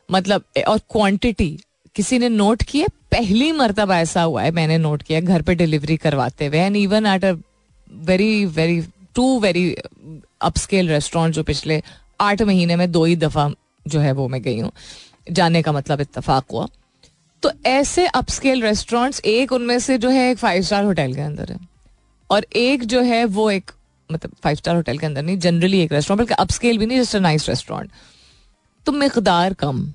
[0.09, 1.57] मतलब और क्वांटिटी
[1.95, 5.97] किसी ने नोट किया पहली मरतब ऐसा हुआ है, मैंने नोट किया, घर पे डिलीवरी
[5.97, 7.33] करवाते हुए। And even at a
[7.91, 8.81] very very
[9.15, 9.69] to very
[10.41, 11.81] upscale restaurant जो पिछले
[12.21, 13.49] आठ महीने में दो ही दफ़ा
[13.87, 14.71] जो है वो मैं गई हूँ।
[15.31, 16.67] जाने का मतलब इतफाक हुआ।
[17.43, 21.51] तो ऐसे अपस्केल रेस्टोरेंट्स एक उनमें से जो है एक फाइव स्टार होटल के अंदर
[21.51, 21.59] है।
[22.29, 23.71] और एक जो है वो एक
[24.09, 27.15] मतलब फाइव स्टार होटल के अंदर नहीं जनरली एक रेस्टोरेंट बल्कि अपस्केल भी नहीं जस्ट
[27.15, 27.91] अ नाइस रेस्टोरेंट
[28.85, 29.87] तो मकदार कम,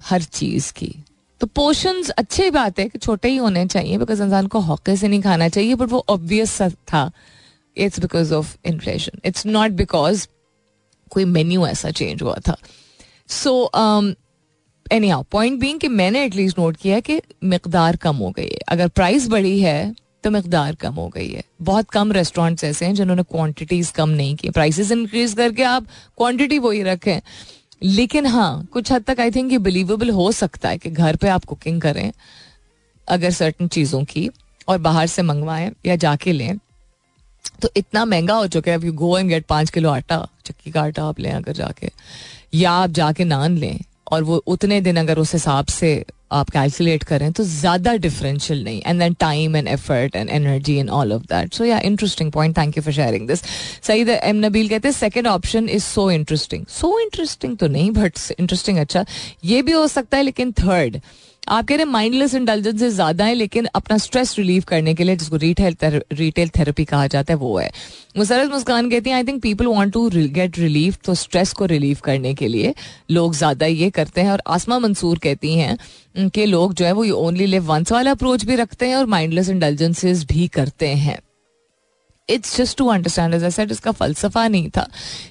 [0.00, 0.94] हर चीज़ की।
[1.40, 5.08] तो पोर्शन अच्छी बात है कि छोटे ही होने चाहिए बिकॉज़ इंसान को हौके से
[5.08, 7.10] नहीं खाना चाहिए बट वो ऑब्वियस था।
[7.76, 10.26] It's because of inflation it's not because
[11.10, 12.56] कोई मेन्यू ऐसा चेंज हुआ था.
[13.28, 13.70] So
[14.86, 18.58] anyhow point being कि मैंने एटलीस्ट नोट किया कि मकदार कम हो गई है.
[18.68, 19.94] अगर प्राइस बढ़ी है
[20.24, 21.42] तो मकदार कम हो गई है.
[21.62, 25.86] बहुत कम रेस्टोरेंट्स ऐसे हैं जिन्होंने क्वांटिटीज कम नहीं की प्राइसेस इंक्रीज करके आप
[26.18, 27.20] क्वांटिटी वही रखें.
[27.82, 31.28] लेकिन हाँ कुछ हद तक आई थिंक ये बिलीवेबल हो सकता है कि घर पे
[31.28, 32.12] आप कुकिंग करें,
[33.08, 34.28] अगर सर्टन चीज़ों की
[34.68, 36.58] और बाहर से मंगवाएँ या जाके लें.
[37.62, 40.70] तो इतना महँगा हो चुका है अब यू गो एंड गेट पाँच किलो आटा, चक्की
[40.70, 41.90] का आटा आप लें अगर जाके,
[42.54, 43.78] या आप जाके नान लें,
[44.12, 48.80] और वो उतने दिन अगर उस हिसाब से आप कैलकुलेट करें तो ज़्यादा डिफरेंशियल नहीं
[48.86, 52.56] and then time and effort and energy and all of that so ya interesting point
[52.58, 53.42] thank you for sharing this
[53.82, 58.18] सही एम नबील कहते हैं second option is so interesting so interesting तो नहीं बट
[58.38, 59.04] इंटरेस्टिंग अच्छा।
[59.44, 61.00] ये भी हो सकता है, लेकिन थर्ड
[61.42, 65.16] आप कह रहे हैं माइंडलेस इंटेलिजेंस ज़्यादा है, लेकिन अपना स्ट्रेस रिलीव करने के लिए
[65.16, 67.70] जिसको रिटेल रिटेल थेरेपी कहा जाता है, वो है।
[68.18, 71.98] मुसरत मुस्कान कहती हैं I think people want to get relief तो स्ट्रेस को रिलीव
[72.04, 72.74] करने के लिए
[73.10, 77.04] लोग ज़्यादा ये करते हैं। और आसमा मंसूर कहती हैं कि लोग जो है, वो
[77.16, 81.18] ओनली लिव वंस वाला अप्रोच भी रखते हैं और माइंडलेस इंटेलिजेंसेज भी करते हैं।
[82.28, 84.86] It's just to understand as set इसका फलसफा नहीं था।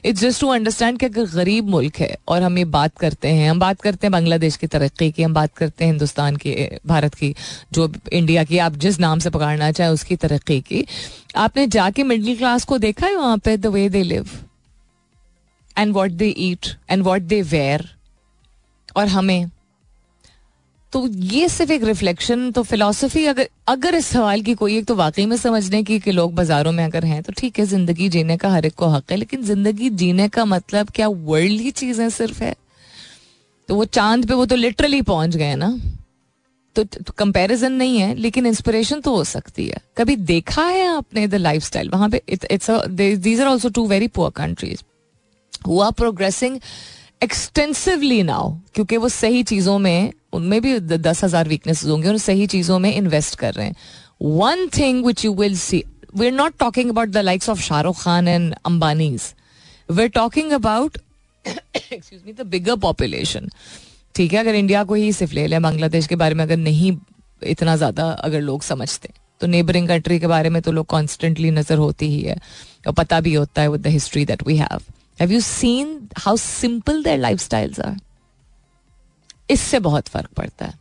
[0.06, 3.50] इट्स जस्ट टू अंडरस्टैंड कि अगर गरीब मुल्क है और हम ये बात करते हैं,
[3.50, 6.54] हम बात करते हैं बांग्लादेश की तरक्की की, हम बात करते हैं हिंदुस्तान की
[6.88, 7.34] भारत की,
[7.74, 10.86] जो इंडिया की, आप जिस नाम से पकड़ना चाहें उसकी तरक्की की।
[11.36, 14.30] आपने जाके मिडिल क्लास को देखा है वहाँ पे the way they live
[15.78, 17.89] and what they eat and what they wear
[18.96, 19.50] और हमें?
[20.94, 24.96] तो ये सिर्फ़ एक रिफ्लेक्शन तो फिलोसफी अगर अगर इस सवाल की कोई एक तो
[24.96, 28.38] वाकई में समझने की कि लोग बाजारों में अगर हैं तो ठीक है, ज़िंदगी जीने
[28.38, 32.10] का हर एक को हक है, लेकिन ज़िंदगी जीने का मतलब क्या वर्ल्ड ही चीज़ें
[32.10, 32.56] सिर्फ़ है?
[33.70, 35.70] तो वो चाँद पे वो तो लिटरली पहुँच गए ना।
[36.76, 36.84] तो
[37.18, 41.36] कंपैरिजन तो नहीं है, लेकिन इंस्पिरेशन तो हो सकती है। कभी देखा है आपने द
[41.38, 44.84] लाइफ स्टाइल वहाँ पे it's these are also two very poor countries
[45.68, 46.60] who are progressing
[47.22, 52.47] extensively now क्योंकि वो सही चीज़ों में, उनमें भी दस हज़ार वीकनेसेस होंगे, और सही
[52.47, 53.76] चीज़ों में इन्वेस्ट कर रहे हैं।
[54.22, 55.84] One thing which you will see
[56.15, 59.34] we are not talking about the likes of Shahrukh Khan and Ambanis
[59.89, 60.97] we are talking about
[61.45, 63.49] excuse me the bigger population
[64.15, 66.97] ठीक है, अगर इंडिया को ही सिर्फ़ ले लें बांग्लादेश के बारे में अगर नहीं,
[67.41, 69.09] इतना ज़्यादा अगर लोग समझते
[69.41, 72.36] तो नेबरिंग कंट्री के बारे में तो लोग कॉन्स्टेंटली नज़र होती ही है,
[72.88, 74.82] और पता भी होता है with the history that we have
[75.22, 77.97] have you seen how simple their lifestyles are
[79.49, 80.80] इससे बहुत फ़र्क पड़ता है।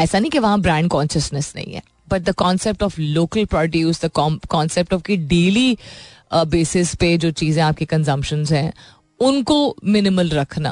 [0.00, 4.10] ऐसा नहीं कि वहाँ ब्रांड कॉन्शियसनेस नहीं है but the concept of local produce the
[4.16, 5.76] concept of की डेली
[6.34, 8.72] बेसिस पे जो चीज़ें आपकी कंजम्पशन हैं,
[9.20, 10.70] उनको मिनिमल रखना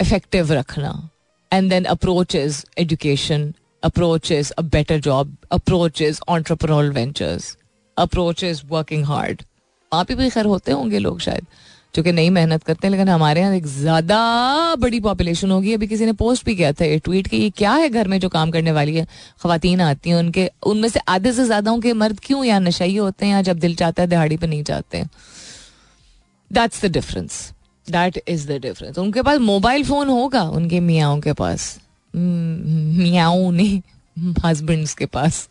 [0.00, 0.92] इफ़ेक्टिव रखना
[1.52, 7.56] and then approach is education approach is a better job approach is entrepreneurial ventures
[7.96, 9.42] approach is working hard
[9.92, 11.46] आप ही भी खैर होते होंगे लोग शायद,
[11.94, 15.86] जो कि नहीं मेहनत करते हैं लेकिन हमारे यहाँ एक ज़्यादा बड़ी पॉपुलेशन होगी। अभी
[15.86, 18.28] किसी ने पोस्ट भी किया था, ये ट्वीट कि ये क्या है घर में जो
[18.28, 19.06] काम करने वाली है?
[19.42, 23.26] खातन आती हैं उनके, उनमें से आधे से ज़्यादा उनके मर्द क्यों यहाँ नशाई होते
[23.26, 25.10] हैं या जब दिल चाहता है दिहाड़ी पे नहीं जाते हैं?
[26.50, 27.52] That's the difference
[27.86, 31.78] that is the difference उनके पास मोबाइल फ़ोन होगा, उनके मियाओं के पास।
[32.14, 33.80] मियाओं नहीं
[34.44, 35.48] हस्बैंड्स के पास।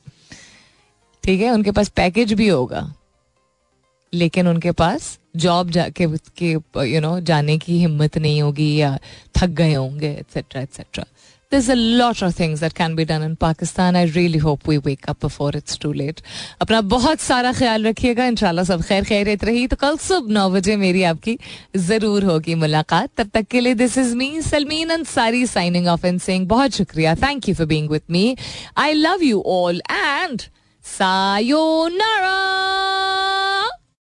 [1.23, 2.81] ठीक है, उनके पास पैकेज भी होगा।
[4.15, 6.07] लेकिन उनके पास जॉब जाके
[6.41, 8.97] के यू नो जाने की हिम्मत नहीं होगी या
[9.37, 11.05] थक गए होंगे etcetera etcetera
[11.51, 13.97] There's a lot of things that can be done in Pakistan.
[13.97, 16.21] I really hope we wake up before it's too late.
[16.61, 20.75] अपना बहुत सारा ख्याल रखिएगा। इंशाल्लाह सब खैर खैरियत रही। तो कल सुबह नौ बजे
[20.75, 21.37] मेरी आपकी
[21.77, 26.19] ज़रूर होगी मुलाकात। तब तक के लिए this is me Salmeen Ansari signing off and
[26.21, 28.25] saying बहुत शुक्रिया। Thank you for being with me
[28.77, 30.41] I love you all and
[30.85, 32.37] sayonara